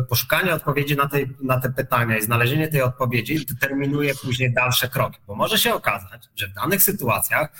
[0.08, 1.08] poszukanie odpowiedzi na,
[1.42, 6.28] na te pytania i znalezienie tej odpowiedzi determinuje później dalsze kroki, bo może się okazać,
[6.36, 7.52] że w danych sytuacjach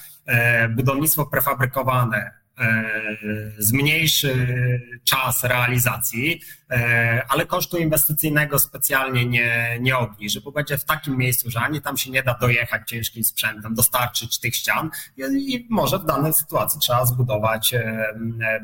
[0.76, 2.84] budownictwo prefabrykowane E,
[3.58, 4.34] zmniejszy
[5.04, 6.65] czas realizacji, e,
[7.28, 11.96] ale kosztu inwestycyjnego specjalnie nie, nie obniży, bo będzie w takim miejscu, że ani tam
[11.96, 17.06] się nie da dojechać ciężkim sprzętem, dostarczyć tych ścian i może w danej sytuacji trzeba
[17.06, 18.14] zbudować e,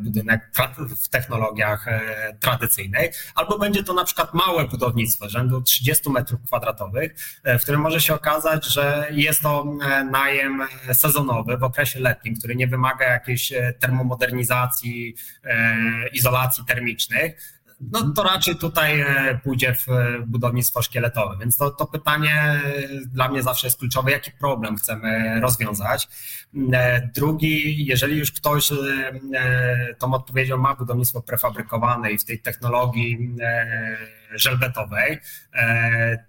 [0.01, 0.51] budynek
[0.97, 1.87] w technologiach
[2.41, 8.01] tradycyjnych, albo będzie to na przykład małe budownictwo rzędu 30 metrów kwadratowych, w którym może
[8.01, 9.65] się okazać, że jest to
[10.11, 18.23] najem sezonowy w okresie letnim, który nie wymaga jakiejś termomodernizacji, e, izolacji termicznych, no to
[18.23, 19.87] raczej tutaj e, pójdzie w
[20.27, 21.37] budownictwo szkieletowe.
[21.41, 22.61] Więc to, to pytanie
[23.07, 26.09] dla mnie zawsze jest kluczowe, jaki problem chcemy rozwiązać.
[27.15, 28.71] Drugi, jeżeli już ktoś
[29.99, 33.37] tą odpowiedzią ma budownictwo prefabrykowane i w tej technologii
[34.35, 35.19] żelbetowej,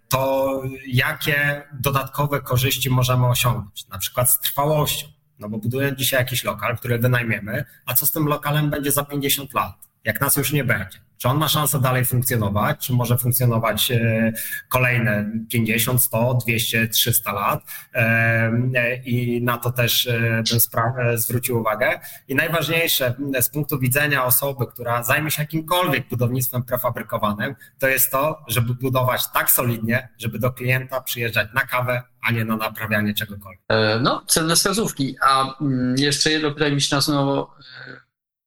[0.09, 5.07] to jakie dodatkowe korzyści możemy osiągnąć, na przykład z trwałością.
[5.39, 9.05] No bo budując dzisiaj jakiś lokal, który wynajmiemy, a co z tym lokalem będzie za
[9.05, 9.73] 50 lat,
[10.03, 10.99] jak nas już nie będzie?
[11.24, 14.34] Czy on ma szansę dalej funkcjonować, czy może funkcjonować e,
[14.69, 17.63] kolejne 50, 100, 200, 300 lat?
[17.93, 21.99] E, I na to też e, bym zwrócił uwagę.
[22.28, 28.43] I najważniejsze z punktu widzenia osoby, która zajmie się jakimkolwiek budownictwem prefabrykowanym, to jest to,
[28.47, 33.61] żeby budować tak solidnie, żeby do klienta przyjeżdżać na kawę, a nie na naprawianie czegokolwiek.
[34.01, 35.15] No, cenne wskazówki.
[35.21, 37.55] A mm, jeszcze jedno pytanie mi się nasunęło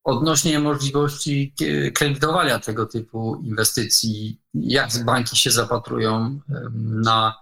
[0.06, 1.54] odnośnie możliwości
[1.94, 6.40] kredytowania tego typu inwestycji, jak banki się zapatrują
[6.78, 7.34] na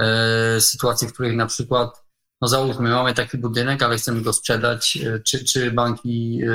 [0.00, 2.04] e, sytuacje, w których na przykład,
[2.40, 6.54] no załóżmy, mamy taki budynek, ale chcemy go sprzedać, e, czy, czy banki e,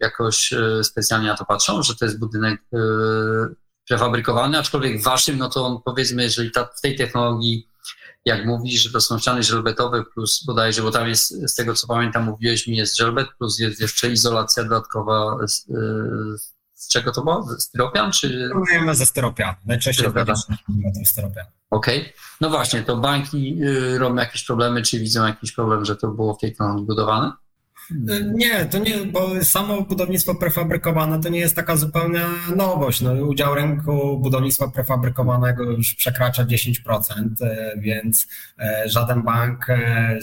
[0.00, 2.60] jakoś specjalnie na to patrzą, że to jest budynek
[3.88, 7.68] prefabrykowany, aczkolwiek waszym, no to on powiedzmy, jeżeli ta, w tej technologii
[8.24, 11.86] jak mówisz, że to są ściany żelbetowe plus bodajże, bo tam jest, z tego co
[11.86, 15.66] pamiętam, mówiłeś mi, jest żelbet plus jest jeszcze izolacja dodatkowa z,
[16.74, 17.48] z czego to było?
[17.58, 18.48] Styropian czy?
[18.50, 19.56] Próbujemy ze styropianu.
[19.66, 20.06] Najczęściej
[21.04, 21.48] z styropianu.
[21.70, 22.00] Okej.
[22.00, 22.12] Okay.
[22.40, 26.34] No właśnie, to banki y, robią jakieś problemy, czy widzą jakiś problem, że to było
[26.34, 27.32] w tej budowane?
[27.90, 32.20] E, nie, to nie, bo samo budownictwo prefabrykowane to nie jest taka zupełna
[32.56, 33.00] nowość.
[33.00, 38.26] No, udział rynku budownictwa prefabrykowanego już przekracza 10%, e, więc
[38.58, 39.66] e, żaden bank,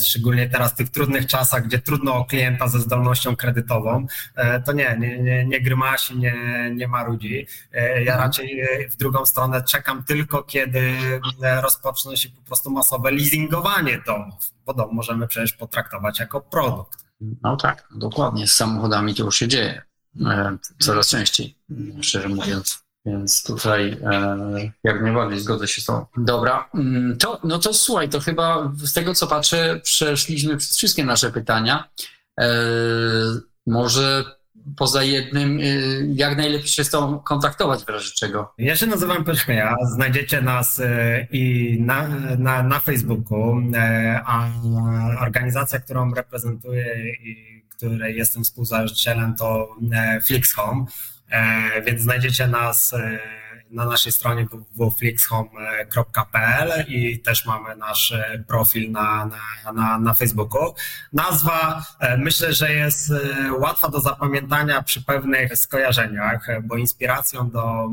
[0.04, 4.06] szczególnie teraz w tych trudnych czasach, gdzie trudno o klienta ze zdolnością kredytową,
[4.66, 6.36] to nie, nie, nie, nie grymasi, nie,
[6.76, 7.48] nie marudzi.
[7.74, 8.20] Ja mhm.
[8.20, 10.94] raczej w drugą stronę czekam tylko, kiedy
[11.62, 17.11] rozpocznie się po prostu masowe leasingowanie domów, bo dom możemy przecież potraktować jako produkt.
[17.44, 18.48] No tak, dokładnie.
[18.48, 19.82] Z samochodami to już się dzieje
[20.26, 21.56] e, coraz częściej,
[22.02, 22.84] szczerze mówiąc.
[23.06, 26.06] Więc tutaj e, jak najbardziej zgodzę się z tą.
[26.18, 31.06] Dobra, mm, to, no to słuchaj, to chyba z tego co patrzę, przeszliśmy przez wszystkie
[31.06, 31.90] nasze pytania.
[32.40, 32.50] E,
[33.68, 34.26] może
[34.78, 35.60] poza jednym,
[36.14, 38.54] jak najlepiej się z tą kontaktować w razie czego?
[38.58, 40.82] Ja się nazywam Peszmieja, znajdziecie nas
[41.32, 42.08] i na,
[42.38, 43.62] na, na Facebooku,
[44.26, 44.50] a
[45.22, 49.76] organizacja, którą reprezentuję i której jestem współzałożycielem to
[50.26, 50.86] Flix Home,
[51.86, 52.96] więc znajdziecie nas
[53.72, 59.40] na naszej stronie www.flixhome.pl i też mamy nasz e, profil na, na,
[59.74, 60.76] na, na Facebooku.
[61.14, 67.90] Nazwa e, myślę, że jest e, łatwa do zapamiętania przy pewnych skojarzeniach, bo inspiracją do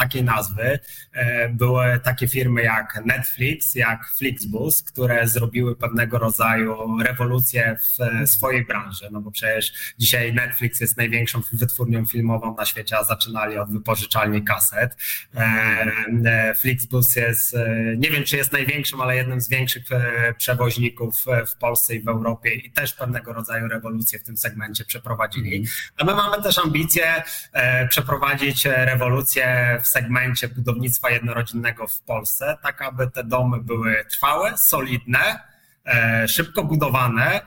[0.00, 0.78] takiej nazwy.
[1.12, 8.26] E, były takie firmy jak Netflix, jak Flixbus, które zrobiły pewnego rodzaju rewolucję w e,
[8.26, 13.58] swojej branży, no bo przecież dzisiaj Netflix jest największą wytwórnią filmową na świecie, a zaczynali
[13.58, 14.96] od wypożyczalni kaset.
[15.36, 17.56] E, Flixbus jest,
[17.96, 19.84] nie wiem czy jest największym, ale jednym z większych
[20.38, 25.56] przewoźników w Polsce i w Europie i też pewnego rodzaju rewolucję w tym segmencie przeprowadzili.
[25.56, 25.74] Mhm.
[25.96, 27.22] A my mamy też ambicje
[27.88, 35.40] przeprowadzić rewolucję w segmencie budownictwa jednorodzinnego w Polsce, tak aby te domy były trwałe, solidne,
[35.86, 37.40] e, szybko budowane,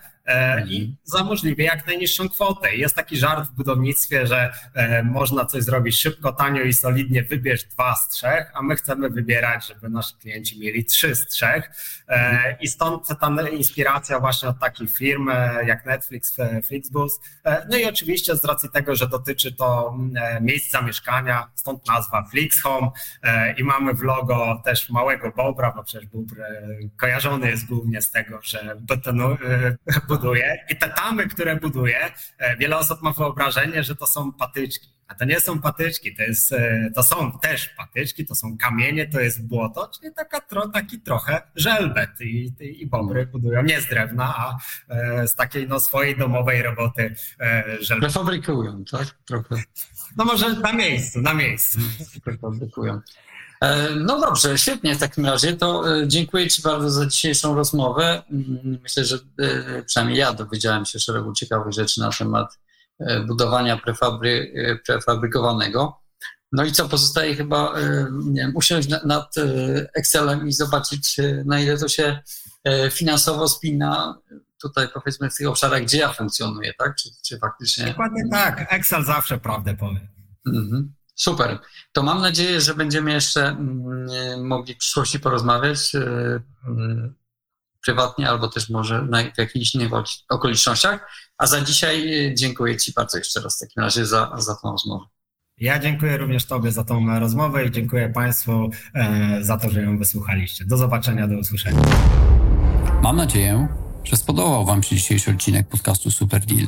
[0.68, 0.96] i mhm.
[1.04, 2.76] za możliwie jak najniższą kwotę.
[2.76, 7.64] Jest taki żart w budownictwie, że e, można coś zrobić szybko, tanio i solidnie, wybierz
[7.64, 11.72] dwa z trzech, a my chcemy wybierać, żeby nasi klienci mieli trzy z trzech.
[12.08, 12.56] E, mhm.
[12.62, 15.30] I stąd ta inspiracja właśnie od takich firm
[15.66, 17.20] jak Netflix, Flixbus.
[17.70, 19.98] No i oczywiście z racji tego, że dotyczy to
[20.42, 22.92] miejsc zamieszkania, stąd nazwa Flix Home
[23.58, 26.36] i mamy w logo też małego bobra, bo przecież bóbr
[26.98, 29.38] kojarzony jest głównie z tego, że betonu,
[30.16, 34.94] buduje i te tamy, które buduje, e, wiele osób ma wyobrażenie, że to są patyczki.
[35.08, 39.08] A to nie są patyczki, to, jest, e, to są też patyczki, to są kamienie,
[39.08, 43.88] to jest błoto, czyli taka, tro, taki trochę żelbet i, i bobry budują nie z
[43.88, 44.58] drewna, a
[44.90, 47.16] e, z takiej no, swojej domowej roboty
[47.80, 48.14] żelbet.
[48.14, 49.08] Fabrykują, tak?
[49.26, 49.56] Trochę.
[50.18, 51.80] No może na miejscu, na miejscu.
[52.42, 53.02] Fabrykują.
[53.64, 55.58] E, no dobrze, świetnie w takim razie.
[55.58, 58.24] To e, dziękuję Ci bardzo za dzisiejszą rozmowę.
[58.32, 62.60] Mm, myślę, że e, przynajmniej ja dowiedziałem się szeregu ciekawych rzeczy na temat
[63.28, 64.54] budowania prefabry,
[64.86, 66.00] prefabrykowanego.
[66.52, 67.74] No i co, pozostaje chyba
[68.12, 69.36] nie wiem, usiąść nad
[69.96, 72.20] Excelem i zobaczyć, na ile to się
[72.92, 74.18] finansowo spina
[74.62, 76.96] tutaj powiedzmy w tych obszarach, gdzie ja funkcjonuję, tak?
[76.96, 77.86] Czy, czy faktycznie...
[77.86, 80.08] Dokładnie tak, Excel zawsze prawdę powie.
[80.48, 80.94] Mhm.
[81.16, 81.60] Super.
[81.92, 86.42] To mam nadzieję, że będziemy jeszcze mm, mogli w przyszłości porozmawiać y, y,
[87.86, 89.92] prywatnie, albo też może w jakichś innych
[90.30, 91.10] okolicznościach.
[91.38, 94.72] A za dzisiaj y, dziękuję Ci bardzo jeszcze raz w takim razie za, za tą
[94.72, 95.06] rozmowę.
[95.58, 99.98] Ja dziękuję również Tobie za tą rozmowę i dziękuję Państwu e, za to, że ją
[99.98, 100.66] wysłuchaliście.
[100.66, 101.82] Do zobaczenia, do usłyszenia.
[103.04, 103.68] Mam nadzieję,
[104.04, 106.68] że spodobał Wam się dzisiejszy odcinek podcastu Super Deal.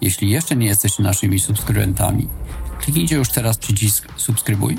[0.00, 2.28] Jeśli jeszcze nie jesteście naszymi subskrybentami,
[2.82, 4.78] kliknijcie już teraz przycisk subskrybuj,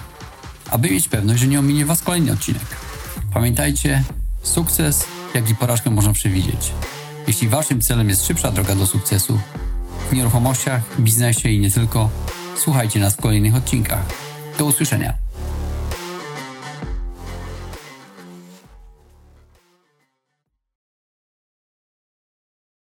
[0.72, 2.66] aby mieć pewność, że nie ominie Was kolejny odcinek.
[3.34, 4.04] Pamiętajcie,
[4.44, 6.72] sukces, jak i porażkę można przewidzieć.
[7.28, 9.40] Jeśli Waszym celem jest szybsza droga do sukcesu
[10.10, 12.10] w nieruchomościach, biznesie i nie tylko,
[12.58, 14.06] słuchajcie nas w kolejnych odcinkach.
[14.58, 15.23] Do usłyszenia.